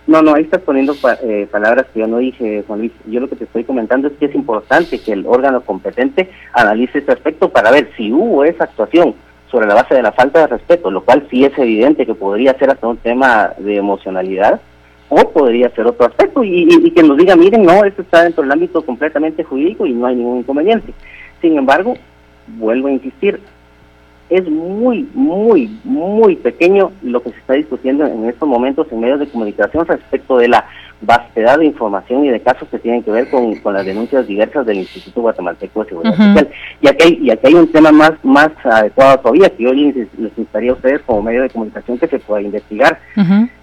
No, 0.07 0.21
no, 0.21 0.35
ahí 0.35 0.43
estás 0.43 0.61
poniendo 0.61 0.95
eh, 1.23 1.49
palabras 1.51 1.87
que 1.93 2.01
yo 2.01 2.07
no 2.07 2.19
dije, 2.19 2.63
Juan 2.67 2.81
Luis. 2.81 2.93
Yo 3.07 3.21
lo 3.21 3.29
que 3.29 3.37
te 3.37 3.45
estoy 3.45 3.65
comentando 3.65 4.09
es 4.09 4.15
que 4.15 4.27
es 4.27 4.35
importante 4.35 4.99
que 4.99 5.13
el 5.13 5.27
órgano 5.27 5.63
competente 5.63 6.31
analice 6.53 6.99
este 6.99 7.13
aspecto 7.13 7.49
para 7.49 7.71
ver 7.71 7.91
si 7.97 8.13
hubo 8.13 8.45
esa 8.45 8.65
actuación 8.65 9.15
sobre 9.51 9.67
la 9.67 9.75
base 9.75 9.95
de 9.95 10.03
la 10.03 10.13
falta 10.13 10.41
de 10.41 10.49
respeto, 10.49 10.91
lo 10.91 11.05
cual 11.05 11.27
sí 11.31 11.45
es 11.45 11.57
evidente 11.59 12.05
que 12.05 12.15
podría 12.15 12.59
ser 12.59 12.71
hasta 12.71 12.87
un 12.87 12.99
tema 12.99 13.53
de 13.57 13.77
emocionalidad 13.77 14.61
o 15.09 15.31
podría 15.31 15.71
ser 15.71 15.87
otro 15.87 16.07
aspecto 16.07 16.43
y, 16.45 16.69
y 16.69 16.91
que 16.91 17.03
nos 17.03 17.17
diga, 17.17 17.37
miren, 17.37 17.65
no, 17.65 17.85
esto 17.85 18.03
está 18.03 18.25
dentro 18.25 18.43
del 18.43 18.53
ámbito 18.53 18.83
completamente 18.83 19.45
jurídico 19.45 19.87
y 19.87 19.93
no 19.93 20.07
hay 20.07 20.17
ningún 20.17 20.39
inconveniente. 20.39 20.93
Sin 21.41 21.57
embargo, 21.57 21.95
vuelvo 22.47 22.89
a 22.89 22.93
insistir, 22.93 23.41
es 24.31 24.49
muy, 24.49 25.09
muy, 25.15 25.79
muy 25.85 26.37
pequeño 26.37 26.93
lo 27.03 27.23
que 27.23 27.31
se 27.31 27.39
está 27.39 27.55
discutiendo 27.55 28.07
en 28.07 28.29
estos 28.29 28.49
momentos 28.49 28.87
en 28.91 29.01
medios 29.01 29.21
de 29.21 29.29
comunicación 29.29 29.87
respecto 29.87 30.39
de 30.39 30.49
la 30.49 30.67
vastedad 31.03 31.59
de 31.59 31.67
información 31.67 32.25
y 32.25 32.31
de 32.31 32.41
casos 32.41 32.69
que 32.69 32.79
tienen 32.79 33.03
que 33.03 33.11
ver 33.11 33.29
con, 33.29 33.55
las 33.75 33.85
denuncias 33.85 34.27
diversas 34.27 34.65
del 34.65 34.79
Instituto 34.79 35.21
Guatemalteco 35.21 35.83
de 35.83 35.89
Seguridad 35.89 36.17
Social. 36.17 36.49
Y 36.81 36.89
aquí, 36.89 37.05
hay, 37.05 37.19
y 37.23 37.31
aquí 37.31 37.47
hay 37.49 37.55
un 37.55 37.71
tema 37.71 37.93
más, 37.93 38.13
más 38.23 38.51
adecuado 38.65 39.19
todavía, 39.19 39.51
que 39.51 39.65
yo 39.65 39.73
les, 39.73 39.95
les 40.19 40.35
gustaría 40.35 40.71
a 40.71 40.75
ustedes 40.75 41.03
como 41.03 41.23
medio 41.23 41.43
de 41.43 41.51
comunicación 41.51 41.99
que 41.99 42.09
se 42.09 42.19
pueda 42.19 42.43
investigar. 42.43 42.99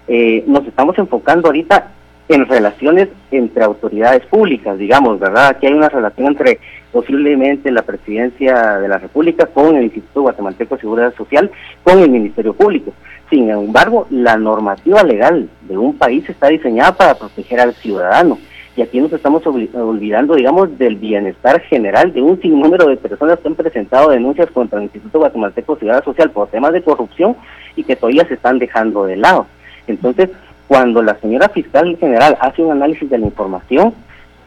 Eh, 0.06 0.44
nos 0.46 0.66
estamos 0.66 0.96
enfocando 0.98 1.48
ahorita 1.48 1.90
en 2.28 2.46
relaciones 2.46 3.08
entre 3.30 3.64
autoridades 3.64 4.24
públicas, 4.26 4.78
digamos, 4.78 5.18
¿verdad? 5.18 5.48
Aquí 5.48 5.66
hay 5.66 5.72
una 5.72 5.88
relación 5.88 6.28
entre 6.28 6.60
posiblemente 6.92 7.70
la 7.70 7.82
presidencia 7.82 8.78
de 8.78 8.88
la 8.88 8.98
República 8.98 9.46
con 9.46 9.76
el 9.76 9.84
Instituto 9.84 10.22
Guatemalteco 10.22 10.74
de 10.74 10.80
Seguridad 10.82 11.14
Social, 11.14 11.50
con 11.82 11.98
el 11.98 12.10
Ministerio 12.10 12.52
Público. 12.52 12.92
Sin 13.30 13.48
embargo, 13.48 14.06
la 14.10 14.36
normativa 14.36 15.02
legal 15.02 15.48
de 15.62 15.78
un 15.78 15.96
país 15.96 16.28
está 16.28 16.48
diseñada 16.48 16.94
para 16.94 17.14
proteger 17.14 17.60
al 17.60 17.72
ciudadano. 17.74 18.38
Y 18.76 18.82
aquí 18.82 19.00
nos 19.00 19.12
estamos 19.12 19.46
olvidando, 19.46 20.34
digamos, 20.34 20.78
del 20.78 20.96
bienestar 20.96 21.60
general 21.62 22.12
de 22.12 22.22
un 22.22 22.40
sinnúmero 22.40 22.86
de 22.86 22.96
personas 22.96 23.38
que 23.38 23.48
han 23.48 23.54
presentado 23.54 24.10
denuncias 24.10 24.50
contra 24.50 24.78
el 24.78 24.84
Instituto 24.84 25.18
Guatemalteco 25.18 25.74
de 25.74 25.80
Seguridad 25.80 26.04
Social 26.04 26.30
por 26.30 26.48
temas 26.48 26.72
de 26.72 26.82
corrupción 26.82 27.36
y 27.76 27.84
que 27.84 27.96
todavía 27.96 28.26
se 28.26 28.34
están 28.34 28.58
dejando 28.58 29.04
de 29.04 29.16
lado. 29.16 29.46
Entonces, 29.86 30.30
cuando 30.68 31.02
la 31.02 31.16
señora 31.16 31.48
fiscal 31.50 31.96
general 31.98 32.36
hace 32.40 32.62
un 32.62 32.72
análisis 32.72 33.08
de 33.10 33.18
la 33.18 33.26
información 33.26 33.94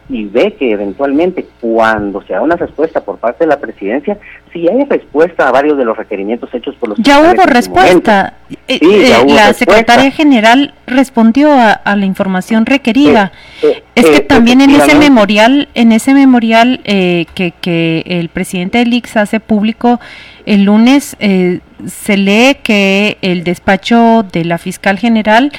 y 0.07 0.25
ve 0.25 0.53
que 0.53 0.71
eventualmente 0.71 1.47
cuando 1.59 2.21
se 2.23 2.33
da 2.33 2.41
una 2.41 2.55
respuesta 2.55 3.01
por 3.03 3.17
parte 3.17 3.43
de 3.43 3.47
la 3.47 3.59
presidencia, 3.59 4.17
si 4.53 4.67
hay 4.67 4.83
respuesta 4.85 5.47
a 5.47 5.51
varios 5.51 5.77
de 5.77 5.85
los 5.85 5.97
requerimientos 5.97 6.53
hechos 6.53 6.75
por 6.75 6.89
los... 6.89 6.97
Ya 6.99 7.19
hubo 7.19 7.43
respuesta. 7.45 8.35
Eh, 8.67 8.79
eh, 8.81 9.25
la 9.27 9.53
secretaria 9.53 10.11
general 10.11 10.73
respondió 10.85 11.51
a, 11.51 11.95
la 11.95 12.05
información 12.05 12.65
requerida. 12.65 13.31
Eh, 13.63 13.83
es 13.95 14.05
que 14.05 14.19
también 14.21 14.61
en 14.61 14.69
ese 14.69 14.95
memorial, 14.95 15.69
en 15.73 15.91
ese 15.91 16.13
memorial 16.13 16.81
que, 16.83 17.53
que 17.61 18.03
el 18.05 18.29
presidente 18.29 18.77
del 18.77 18.93
IX 18.93 19.17
hace 19.17 19.39
público 19.39 19.99
el 20.45 20.65
lunes, 20.65 21.17
se 21.17 22.17
lee 22.17 22.57
que 22.63 23.17
el 23.21 23.43
despacho 23.43 24.23
de 24.31 24.45
la 24.45 24.57
fiscal 24.57 24.99
general 24.99 25.51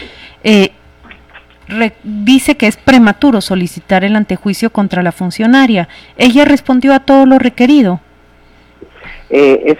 eh, 0.49 0.71
dice 2.03 2.57
que 2.57 2.67
es 2.67 2.77
prematuro 2.77 3.41
solicitar 3.41 4.05
el 4.05 4.17
antejuicio 4.17 4.71
contra 4.71 5.03
la 5.03 5.13
funcionaria. 5.13 5.89
Ella 6.17 6.45
respondió 6.45 6.95
a 6.95 7.01
todo 7.01 7.27
lo 7.27 7.39
requerido. 7.39 8.01
Eh, 9.31 9.77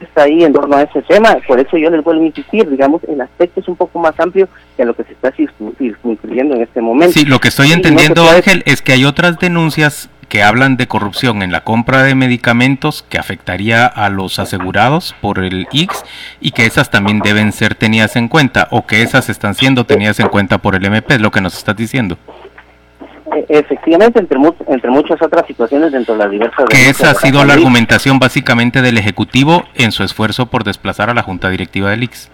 está 0.00 0.24
ahí 0.24 0.42
en 0.42 0.52
torno 0.52 0.76
a 0.76 0.82
ese 0.82 1.02
tema, 1.02 1.36
por 1.46 1.58
eso 1.60 1.76
yo 1.76 1.90
les 1.90 2.02
vuelvo 2.02 2.22
a 2.22 2.26
insistir, 2.26 2.68
digamos, 2.68 3.02
el 3.04 3.20
aspecto 3.20 3.60
es 3.60 3.68
un 3.68 3.76
poco 3.76 3.98
más 3.98 4.18
amplio 4.18 4.48
que 4.76 4.84
lo 4.84 4.94
que 4.94 5.04
se 5.04 5.12
está 5.12 5.32
circunscribiendo 5.32 6.54
en 6.54 6.62
este 6.62 6.80
momento. 6.80 7.12
Sí, 7.12 7.24
lo 7.24 7.40
que 7.40 7.48
estoy 7.48 7.72
entendiendo, 7.72 8.28
Ángel, 8.28 8.62
es 8.66 8.82
que 8.82 8.92
hay 8.92 9.04
otras 9.04 9.38
denuncias 9.38 10.10
que 10.28 10.42
hablan 10.42 10.76
de 10.76 10.88
corrupción 10.88 11.42
en 11.42 11.52
la 11.52 11.62
compra 11.62 12.02
de 12.02 12.14
medicamentos 12.14 13.04
que 13.08 13.18
afectaría 13.18 13.86
a 13.86 14.08
los 14.08 14.38
asegurados 14.38 15.14
por 15.20 15.38
el 15.38 15.62
X 15.70 16.04
y 16.40 16.52
que 16.52 16.66
esas 16.66 16.90
también 16.90 17.20
deben 17.20 17.52
ser 17.52 17.74
tenidas 17.74 18.16
en 18.16 18.28
cuenta 18.28 18.68
o 18.70 18.86
que 18.86 19.02
esas 19.02 19.28
están 19.28 19.54
siendo 19.54 19.84
tenidas 19.84 20.20
en 20.20 20.28
cuenta 20.28 20.58
por 20.58 20.74
el 20.74 20.84
MP, 20.84 21.14
es 21.14 21.20
lo 21.20 21.30
que 21.30 21.40
nos 21.40 21.56
estás 21.56 21.76
diciendo. 21.76 22.16
E, 23.34 23.46
efectivamente, 23.48 24.20
entre, 24.20 24.38
entre 24.68 24.90
muchas 24.90 25.20
otras 25.22 25.46
situaciones 25.46 25.92
dentro 25.92 26.14
de 26.14 26.18
las 26.20 26.30
diversas... 26.30 26.64
Que 26.66 26.88
esa 26.88 27.10
ha 27.10 27.14
sido 27.14 27.44
la 27.44 27.54
argumentación 27.54 28.18
básicamente 28.18 28.82
del 28.82 28.98
Ejecutivo 28.98 29.64
en 29.74 29.92
su 29.92 30.02
esfuerzo 30.02 30.46
por 30.46 30.64
desplazar 30.64 31.10
a 31.10 31.14
la 31.14 31.22
Junta 31.22 31.48
Directiva 31.48 31.90
del 31.90 32.04
IX. 32.04 32.30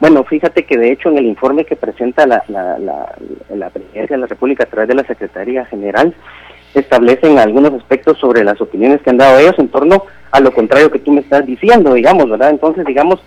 Bueno, 0.00 0.24
fíjate 0.24 0.64
que 0.64 0.76
de 0.76 0.90
hecho 0.90 1.10
en 1.10 1.18
el 1.18 1.26
informe 1.26 1.64
que 1.64 1.76
presenta 1.76 2.26
la, 2.26 2.42
la, 2.48 2.76
la, 2.76 3.14
la 3.54 3.70
Presidencia 3.70 4.16
de 4.16 4.20
la 4.20 4.26
República 4.26 4.64
a 4.64 4.66
través 4.66 4.88
de 4.88 4.96
la 4.96 5.04
Secretaría 5.04 5.64
General, 5.66 6.12
establecen 6.74 7.38
algunos 7.38 7.72
aspectos 7.74 8.18
sobre 8.18 8.44
las 8.44 8.60
opiniones 8.60 9.02
que 9.02 9.10
han 9.10 9.18
dado 9.18 9.38
ellos 9.38 9.58
en 9.58 9.68
torno 9.68 10.04
a 10.30 10.40
lo 10.40 10.52
contrario 10.52 10.90
que 10.90 10.98
tú 10.98 11.12
me 11.12 11.20
estás 11.20 11.44
diciendo, 11.46 11.94
digamos, 11.94 12.28
¿verdad? 12.28 12.50
Entonces, 12.50 12.84
digamos, 12.86 13.20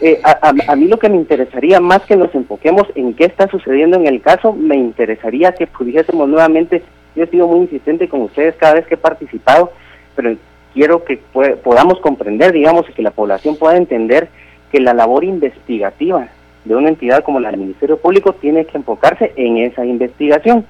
eh, 0.00 0.20
a, 0.24 0.52
a, 0.68 0.76
mí 0.76 0.88
lo 0.88 0.98
que 0.98 1.08
me 1.08 1.16
interesaría, 1.16 1.78
más 1.80 2.02
que 2.02 2.16
nos 2.16 2.34
enfoquemos 2.34 2.84
en 2.94 3.14
qué 3.14 3.26
está 3.26 3.48
sucediendo 3.48 3.96
en 3.96 4.06
el 4.06 4.20
caso, 4.20 4.52
me 4.52 4.76
interesaría 4.76 5.52
que 5.52 5.66
pudiésemos 5.66 6.28
nuevamente, 6.28 6.82
yo 7.14 7.24
he 7.24 7.28
sido 7.28 7.46
muy 7.46 7.60
insistente 7.60 8.08
con 8.08 8.22
ustedes 8.22 8.56
cada 8.56 8.74
vez 8.74 8.86
que 8.86 8.94
he 8.94 8.98
participado, 8.98 9.72
pero 10.16 10.36
quiero 10.72 11.04
que 11.04 11.20
podamos 11.62 12.00
comprender, 12.00 12.52
digamos, 12.52 12.88
y 12.88 12.92
que 12.92 13.02
la 13.02 13.12
población 13.12 13.56
pueda 13.56 13.76
entender 13.76 14.28
que 14.72 14.80
la 14.80 14.94
labor 14.94 15.22
investigativa 15.22 16.28
de 16.64 16.74
una 16.74 16.88
entidad 16.88 17.22
como 17.22 17.38
la 17.38 17.50
del 17.50 17.60
Ministerio 17.60 17.98
Público 17.98 18.32
tiene 18.32 18.64
que 18.64 18.78
enfocarse 18.78 19.32
en 19.36 19.58
esa 19.58 19.84
investigación 19.84 20.66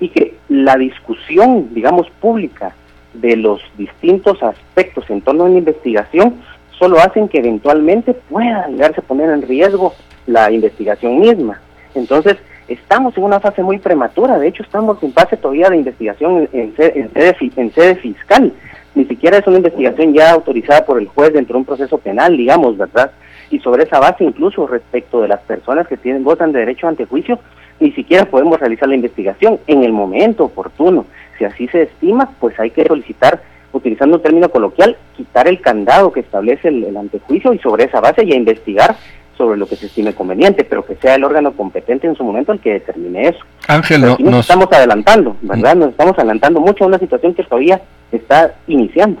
y 0.00 0.08
que 0.10 0.34
la 0.48 0.76
discusión, 0.76 1.68
digamos, 1.72 2.08
pública 2.20 2.74
de 3.14 3.36
los 3.36 3.60
distintos 3.76 4.42
aspectos 4.42 5.08
en 5.10 5.20
torno 5.22 5.44
a 5.44 5.48
la 5.48 5.58
investigación 5.58 6.34
solo 6.78 6.98
hacen 6.98 7.28
que 7.28 7.38
eventualmente 7.38 8.14
pueda 8.14 8.68
llegarse 8.68 9.00
a 9.00 9.04
poner 9.04 9.30
en 9.30 9.42
riesgo 9.42 9.94
la 10.26 10.50
investigación 10.50 11.18
misma. 11.18 11.60
Entonces, 11.94 12.36
estamos 12.68 13.16
en 13.16 13.24
una 13.24 13.40
fase 13.40 13.62
muy 13.62 13.78
prematura, 13.78 14.38
de 14.38 14.48
hecho 14.48 14.62
estamos 14.62 15.02
en 15.02 15.12
fase 15.12 15.36
todavía 15.36 15.70
de 15.70 15.78
investigación 15.78 16.48
en, 16.52 16.76
sede, 16.76 17.10
en 17.56 17.72
sede 17.72 17.96
fiscal, 17.96 18.52
ni 18.94 19.04
siquiera 19.06 19.38
es 19.38 19.46
una 19.46 19.58
investigación 19.58 20.12
ya 20.12 20.32
autorizada 20.32 20.84
por 20.84 20.98
el 20.98 21.06
juez 21.06 21.32
dentro 21.32 21.54
de 21.54 21.60
un 21.60 21.64
proceso 21.64 21.98
penal, 21.98 22.36
digamos, 22.36 22.76
¿verdad? 22.76 23.12
Y 23.50 23.60
sobre 23.60 23.84
esa 23.84 23.98
base, 23.98 24.24
incluso 24.24 24.66
respecto 24.66 25.20
de 25.20 25.28
las 25.28 25.40
personas 25.40 25.86
que 25.86 25.96
tienen 25.96 26.24
gozan 26.24 26.52
de 26.52 26.60
derecho 26.60 26.86
ante 26.86 27.06
juicio, 27.06 27.38
ni 27.80 27.92
siquiera 27.92 28.24
podemos 28.26 28.58
realizar 28.58 28.88
la 28.88 28.94
investigación 28.94 29.60
en 29.66 29.84
el 29.84 29.92
momento 29.92 30.44
oportuno. 30.44 31.06
Si 31.38 31.44
así 31.44 31.68
se 31.68 31.82
estima, 31.82 32.30
pues 32.40 32.58
hay 32.58 32.70
que 32.70 32.84
solicitar, 32.84 33.40
utilizando 33.72 34.16
un 34.16 34.22
término 34.22 34.48
coloquial, 34.48 34.96
quitar 35.16 35.46
el 35.48 35.60
candado 35.60 36.12
que 36.12 36.20
establece 36.20 36.68
el, 36.68 36.96
antejuicio 36.96 37.52
y 37.52 37.58
sobre 37.58 37.84
esa 37.84 38.00
base 38.00 38.26
ya 38.26 38.34
investigar 38.34 38.96
sobre 39.36 39.56
lo 39.56 39.68
que 39.68 39.76
se 39.76 39.86
estime 39.86 40.12
conveniente, 40.14 40.64
pero 40.64 40.84
que 40.84 40.96
sea 40.96 41.14
el 41.14 41.22
órgano 41.22 41.52
competente 41.52 42.08
en 42.08 42.16
su 42.16 42.24
momento 42.24 42.50
el 42.50 42.58
que 42.58 42.72
determine 42.72 43.28
eso. 43.28 43.38
Ángel, 43.68 44.00
no, 44.00 44.16
nos, 44.18 44.40
estamos 44.40 44.66
adelantando, 44.72 45.36
¿verdad? 45.42 45.76
Nos 45.76 45.90
estamos 45.90 46.18
adelantando 46.18 46.60
mucho 46.60 46.82
a 46.82 46.86
una 46.88 46.98
situación 46.98 47.34
que 47.34 47.44
todavía 47.44 47.80
está 48.10 48.54
iniciando. 48.66 49.20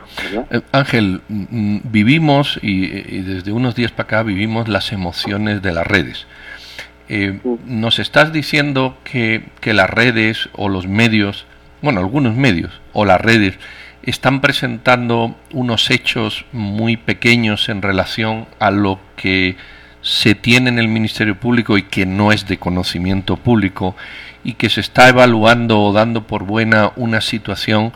Eh, 0.50 0.60
Ángel, 0.72 1.20
mm, 1.28 1.44
mm, 1.50 1.80
vivimos 1.84 2.58
y, 2.62 3.22
desde 3.22 3.52
unos 3.52 3.76
días 3.76 3.92
para 3.92 4.04
acá 4.04 4.22
vivimos 4.24 4.66
las 4.66 4.92
emociones 4.92 5.62
de 5.62 5.72
las 5.72 5.86
redes. 5.86 6.26
Eh, 7.08 7.40
nos 7.64 7.98
estás 7.98 8.32
diciendo 8.32 8.98
que, 9.02 9.44
que, 9.60 9.72
las 9.72 9.88
redes 9.88 10.50
o 10.52 10.68
los 10.68 10.86
medios, 10.86 11.46
bueno, 11.80 12.00
algunos 12.00 12.34
medios 12.34 12.80
o 12.92 13.06
las 13.06 13.20
redes 13.20 13.58
están 14.02 14.40
presentando 14.40 15.34
unos 15.52 15.90
hechos 15.90 16.44
muy 16.52 16.96
pequeños 16.96 17.68
en 17.70 17.80
relación 17.80 18.46
a 18.58 18.70
lo 18.70 19.00
que 19.16 19.56
se 20.02 20.34
tiene 20.34 20.68
en 20.68 20.78
el 20.78 20.88
Ministerio 20.88 21.38
Público 21.38 21.78
y 21.78 21.82
que 21.82 22.06
no 22.06 22.30
es 22.30 22.46
de 22.46 22.58
conocimiento 22.58 23.36
público 23.36 23.96
y 24.44 24.54
que 24.54 24.70
se 24.70 24.80
está 24.80 25.08
evaluando 25.08 25.80
o 25.80 25.92
dando 25.92 26.26
por 26.26 26.44
buena 26.44 26.92
una 26.96 27.20
situación 27.20 27.92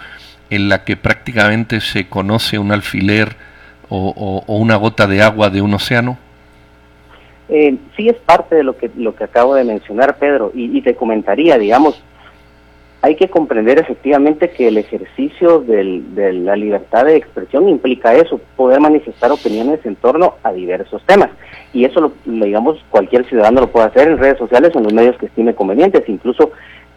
en 0.51 0.69
la 0.69 0.85
que 0.85 0.97
prácticamente 0.97 1.81
se 1.81 2.09
conoce 2.09 2.59
un 2.59 2.73
alfiler 2.73 3.37
o 3.89 4.45
una 4.47 4.77
gota 4.77 5.07
de 5.07 5.23
agua 5.23 5.51
de 5.51 5.61
un 5.61 5.75
océano? 5.75 6.19
Eh, 7.55 7.77
sí 7.99 8.09
es 8.09 8.17
parte 8.17 8.55
de 8.55 8.63
lo 8.63 8.79
que, 8.79 8.91
lo 8.97 9.15
que 9.15 9.25
acabo 9.25 9.55
de 9.55 9.65
mencionar, 9.65 10.17
Pedro, 10.17 10.53
y, 10.55 10.81
te 10.81 10.95
comentaría, 10.95 11.59
digamos, 11.59 12.03
hay 13.03 13.15
que 13.15 13.29
comprender 13.29 13.79
efectivamente 13.79 14.49
que 14.49 14.69
el 14.69 14.79
ejercicio 14.79 15.61
de 15.61 16.33
la 16.33 16.57
libertad 16.57 17.05
de 17.05 17.17
expresión 17.17 17.69
implica 17.69 18.15
eso, 18.15 18.41
poder 18.57 18.81
manifestar 18.81 19.31
opiniones 19.31 19.85
en 19.85 19.97
torno 19.97 20.37
a 20.43 20.51
diversos 20.51 21.03
temas. 21.05 21.29
Y 21.75 21.85
eso, 21.85 22.01
lo, 22.01 22.13
digamos, 22.25 22.83
cualquier 22.89 23.27
ciudadano 23.27 23.61
lo 23.61 23.71
puede 23.71 23.89
hacer 23.89 24.09
en 24.09 24.17
redes 24.17 24.39
sociales 24.39 24.71
o 24.75 24.79
en 24.79 24.85
los 24.85 24.95
medios 24.95 25.19
que 25.19 25.27
estime 25.27 25.55
convenientes. 25.55 26.09
Incluso 26.09 26.53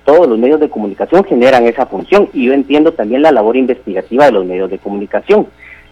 todos 0.05 0.25
los 0.25 0.39
medios 0.39 0.61
de 0.61 0.69
comunicación 0.69 1.25
generan 1.25 1.65
esa 1.65 1.85
función. 1.85 2.29
Y 2.31 2.45
yo 2.45 2.53
entiendo 2.53 2.93
también 2.93 3.23
la 3.23 3.33
labor 3.33 3.57
investigativa 3.57 4.27
de 4.27 4.31
los 4.31 4.45
medios 4.45 4.71
de 4.71 4.77
comunicación. 4.77 5.47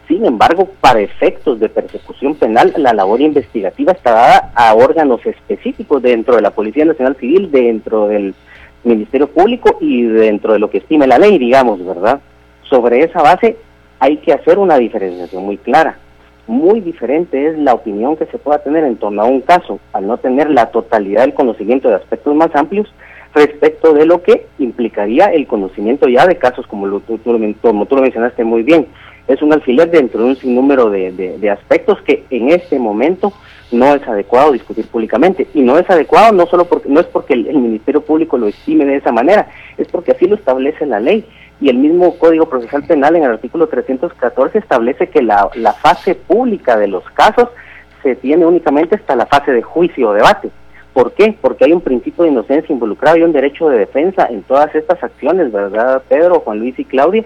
Sin 0.07 0.25
embargo, 0.25 0.69
para 0.82 0.99
efectos 0.99 1.59
de 1.59 1.69
persecución 1.69 2.36
penal, 2.36 2.73
la 2.78 2.93
labor 2.93 3.21
investigativa 3.21 3.93
está 3.93 4.11
dada 4.11 4.51
a 4.53 4.73
órganos 4.75 5.25
específicos 5.25 6.01
dentro 6.01 6.36
de 6.36 6.41
la 6.41 6.51
Policía 6.51 6.84
Nacional 6.84 7.15
Civil, 7.15 7.49
dentro 7.51 8.07
del 8.07 8.36
Ministerio 8.84 9.28
Público 9.28 9.78
y 9.80 10.03
dentro 10.03 10.53
de 10.53 10.59
lo 10.59 10.69
que 10.69 10.80
estime 10.80 11.07
la 11.07 11.17
ley, 11.17 11.38
digamos, 11.38 11.86
¿verdad? 11.86 12.19
Sobre 12.63 12.99
esa 12.99 13.21
base 13.21 13.55
hay 13.99 14.17
que 14.17 14.34
hacer 14.34 14.59
una 14.59 14.78
diferenciación 14.78 15.45
muy 15.45 15.57
clara. 15.57 15.97
Muy 16.47 16.82
diferente 16.82 17.47
es 17.47 17.57
la 17.57 17.73
opinión 17.73 18.17
que 18.17 18.25
se 18.25 18.38
pueda 18.38 18.59
tener 18.59 18.84
en 18.84 18.97
torno 18.97 19.21
a 19.21 19.25
un 19.25 19.39
caso, 19.39 19.80
al 19.93 20.05
no 20.05 20.17
tener 20.17 20.49
la 20.49 20.65
totalidad 20.65 21.21
del 21.21 21.34
conocimiento 21.34 21.88
de 21.88 21.95
aspectos 21.95 22.36
más 22.36 22.53
amplios, 22.53 22.93
respecto 23.34 23.93
de 23.93 24.05
lo 24.05 24.21
que 24.21 24.47
implicaría 24.59 25.28
el 25.28 25.47
conocimiento 25.47 26.09
ya 26.09 26.28
de 26.28 26.36
casos 26.36 26.67
como, 26.67 26.88
lo, 26.88 26.99
como 26.99 27.86
tú 27.86 27.95
lo 27.95 28.01
mencionaste 28.01 28.43
muy 28.43 28.63
bien 28.63 28.88
es 29.28 29.41
un 29.41 29.53
alfiler 29.53 29.89
dentro 29.89 30.21
de 30.21 30.30
un 30.30 30.36
sinnúmero 30.36 30.89
de, 30.89 31.11
de, 31.11 31.49
aspectos 31.49 32.01
que 32.01 32.26
en 32.30 32.49
este 32.49 32.78
momento 32.78 33.32
no 33.71 33.95
es 33.95 34.05
adecuado 34.07 34.51
discutir 34.51 34.86
públicamente. 34.88 35.47
Y 35.53 35.61
no 35.61 35.78
es 35.78 35.89
adecuado 35.89 36.34
no 36.34 36.45
solo 36.47 36.65
porque 36.65 36.89
no 36.89 36.99
es 36.99 37.05
porque 37.07 37.34
el, 37.34 37.57
Ministerio 37.57 38.01
Público 38.01 38.38
lo 38.38 38.47
estime 38.47 38.86
de 38.86 38.97
esa 38.97 39.11
manera, 39.11 39.47
es 39.78 39.88
porque 39.88 40.11
así 40.11 40.28
lo 40.28 40.36
establece 40.36 40.86
la 40.86 40.99
ley. 40.99 41.26
Y 41.61 41.69
el 41.69 41.78
mismo 41.78 42.17
Código 42.17 42.49
Procesal 42.49 42.84
Penal 42.84 43.15
en 43.15 43.24
el 43.24 43.32
artículo 43.32 43.67
314 43.67 44.57
establece 44.57 45.07
que 45.07 45.21
la, 45.21 45.49
la 45.55 45.74
fase 45.74 46.15
pública 46.15 46.78
de 46.78 46.88
los 46.88 47.03
casos 47.11 47.47
se 48.01 48.15
tiene 48.15 48.45
únicamente 48.45 48.95
hasta 48.95 49.15
la 49.15 49.26
fase 49.26 49.51
de 49.51 49.61
juicio 49.61 50.09
o 50.09 50.13
debate. 50.13 50.49
¿Por 50.93 51.13
qué? 51.13 51.36
Porque 51.41 51.65
hay 51.65 51.74
un 51.74 51.82
principio 51.82 52.24
de 52.24 52.32
inocencia 52.32 52.71
involucrado 52.71 53.17
y 53.17 53.24
un 53.24 53.32
derecho 53.32 53.69
de 53.69 53.80
defensa 53.80 54.28
en 54.30 54.43
todas 54.43 54.76
estas 54.76 55.01
acciones, 55.01 55.51
¿verdad, 55.51 56.03
Pedro, 56.07 56.41
Juan 56.41 56.59
Luis 56.59 56.78
y 56.78 56.86
Claudia? 56.86 57.24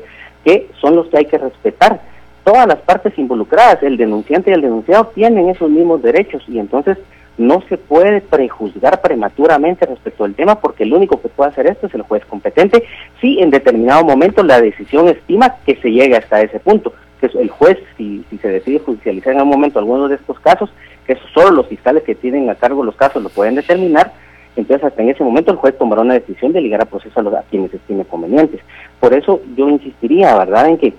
Que 0.48 0.70
son 0.80 0.96
los 0.96 1.08
que 1.08 1.18
hay 1.18 1.26
que 1.26 1.38
respetar 1.38 2.00
todas 2.46 2.66
las 2.66 2.78
partes 2.78 3.12
involucradas, 3.20 3.84
el 3.84 3.98
denunciante 3.98 4.50
y 4.50 4.54
el 4.54 4.62
denunciado, 4.62 5.12
tienen 5.14 5.50
esos 5.50 5.70
mismos 5.70 6.02
derechos 6.02 6.42
y 6.48 6.58
entonces 6.58 6.98
no 7.38 7.62
se 7.68 7.78
puede 7.78 8.22
prejuzgar 8.22 9.02
prematuramente 9.02 9.86
respecto 9.86 10.24
al 10.24 10.36
tema 10.36 10.56
porque 10.62 10.84
el 10.84 10.94
único 10.94 11.22
que 11.22 11.28
puede 11.28 11.50
hacer 11.50 11.68
esto 11.68 11.88
es 11.88 11.94
el 11.96 12.04
juez 12.04 12.24
competente 12.26 12.86
si 13.20 13.42
en 13.42 13.50
determinado 13.50 14.06
momento 14.06 14.42
la 14.42 14.62
decisión 14.62 15.10
estima 15.10 15.56
que 15.66 15.76
se 15.76 15.92
llegue 15.92 16.16
hasta 16.16 16.42
ese 16.42 16.62
punto. 16.62 16.94
Que 17.20 17.26
el 17.26 17.50
juez, 17.50 17.78
si, 17.98 18.24
si 18.30 18.38
se 18.38 18.48
decide 18.48 18.80
judicializar 18.80 19.34
en 19.34 19.40
algún 19.40 19.56
momento 19.56 19.80
algunos 19.80 20.10
de 20.10 20.16
estos 20.16 20.40
casos, 20.40 20.70
que 21.06 21.18
solo 21.34 21.52
los 21.52 21.68
fiscales 21.68 22.04
que 22.04 22.16
tienen 22.16 22.50
a 22.50 22.56
cargo 22.56 22.86
los 22.86 22.96
casos 22.96 23.22
lo 23.22 23.28
pueden 23.28 23.56
determinar, 23.56 24.14
entonces 24.56 24.86
hasta 24.86 25.02
en 25.02 25.10
ese 25.10 25.24
momento 25.24 25.52
el 25.52 25.58
juez 25.58 25.78
tomará 25.78 26.04
una 26.04 26.14
decisión 26.14 26.52
de 26.54 26.62
ligar 26.62 26.82
a 26.82 26.86
proceso 26.86 27.20
a, 27.20 27.24
los, 27.24 27.34
a 27.34 27.44
quienes 27.44 27.74
estime 27.74 28.06
convenientes. 28.06 28.62
Por 29.00 29.14
eso 29.14 29.42
yo 29.56 29.70
insistiría, 29.70 30.38
¿verdad?, 30.38 30.70
en 30.70 30.78
que 30.78 30.94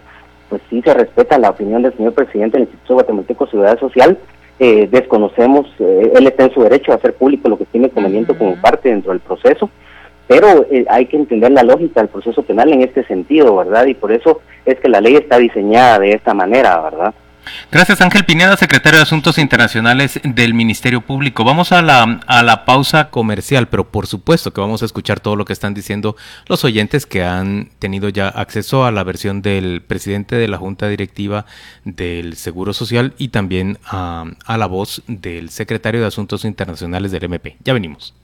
pues 0.49 0.63
sí 0.71 0.81
se 0.83 0.95
respeta 0.95 1.39
la 1.39 1.51
opinión 1.51 1.83
del 1.83 1.95
señor 1.97 2.15
presidente 2.15 2.57
del 2.57 2.67
Instituto 2.67 2.95
Guatemalteco 2.95 3.45
de 3.45 3.51
Seguridad 3.51 3.79
Social. 3.79 4.19
Eh, 4.59 4.89
desconocemos, 4.91 5.67
eh, 5.79 6.13
él 6.15 6.27
está 6.27 6.45
en 6.45 6.55
su 6.55 6.63
derecho 6.63 6.93
a 6.93 6.97
hacer 6.97 7.15
público 7.15 7.49
lo 7.49 7.59
que 7.59 7.67
tiene 7.67 7.91
conveniente 7.91 8.37
como 8.37 8.57
parte 8.57 8.89
dentro 8.89 9.13
del 9.13 9.21
proceso, 9.21 9.71
pero 10.27 10.67
eh, 10.71 10.85
hay 10.89 11.07
que 11.07 11.17
entender 11.17 11.53
la 11.53 11.63
lógica 11.63 12.01
del 12.01 12.09
proceso 12.09 12.43
penal 12.43 12.73
en 12.73 12.83
este 12.83 13.05
sentido, 13.05 13.57
¿verdad? 13.57 13.87
Y 13.87 13.95
por 13.95 14.11
eso 14.11 14.41
es 14.65 14.81
que 14.81 14.89
la 14.89 15.01
ley 15.01 15.15
está 15.15 15.39
diseñada 15.39 16.01
de 16.01 16.13
esta 16.13 16.35
manera, 16.35 16.81
¿verdad? 16.81 17.15
Gracias 17.71 18.01
Ángel 18.01 18.25
Pineda, 18.25 18.57
secretario 18.57 18.99
de 18.99 19.03
Asuntos 19.03 19.39
Internacionales 19.39 20.21
del 20.23 20.55
Ministerio 20.55 21.01
Público. 21.01 21.45
Vamos 21.45 21.73
a 21.73 21.83
la, 21.83 22.21
a 22.27 22.43
la 22.43 22.65
pausa 22.65 23.11
comercial, 23.11 23.69
pero 23.69 23.91
por 23.91 24.07
supuesto 24.07 24.53
que 24.53 24.61
vamos 24.61 24.83
a 24.83 24.87
escuchar 24.87 25.21
todo 25.21 25.37
lo 25.37 25.45
que 25.45 25.53
están 25.53 25.75
diciendo 25.75 26.17
los 26.47 26.65
oyentes 26.65 27.07
que 27.07 27.25
han 27.25 27.71
tenido 27.79 28.09
ya 28.09 28.29
acceso 28.29 28.85
a 28.85 28.91
la 28.91 29.05
versión 29.05 29.43
del 29.43 29.83
presidente 29.83 30.37
de 30.37 30.49
la 30.49 30.59
Junta 30.59 30.89
Directiva 30.89 31.47
del 31.85 32.37
Seguro 32.37 32.73
Social 32.73 33.15
y 33.19 33.29
también 33.29 33.79
a, 33.85 34.25
a 34.45 34.57
la 34.57 34.67
voz 34.67 35.03
del 35.07 35.51
secretario 35.51 36.01
de 36.01 36.07
Asuntos 36.07 36.45
Internacionales 36.45 37.13
del 37.13 37.25
MP. 37.25 37.57
Ya 37.65 37.73
venimos. 37.73 38.15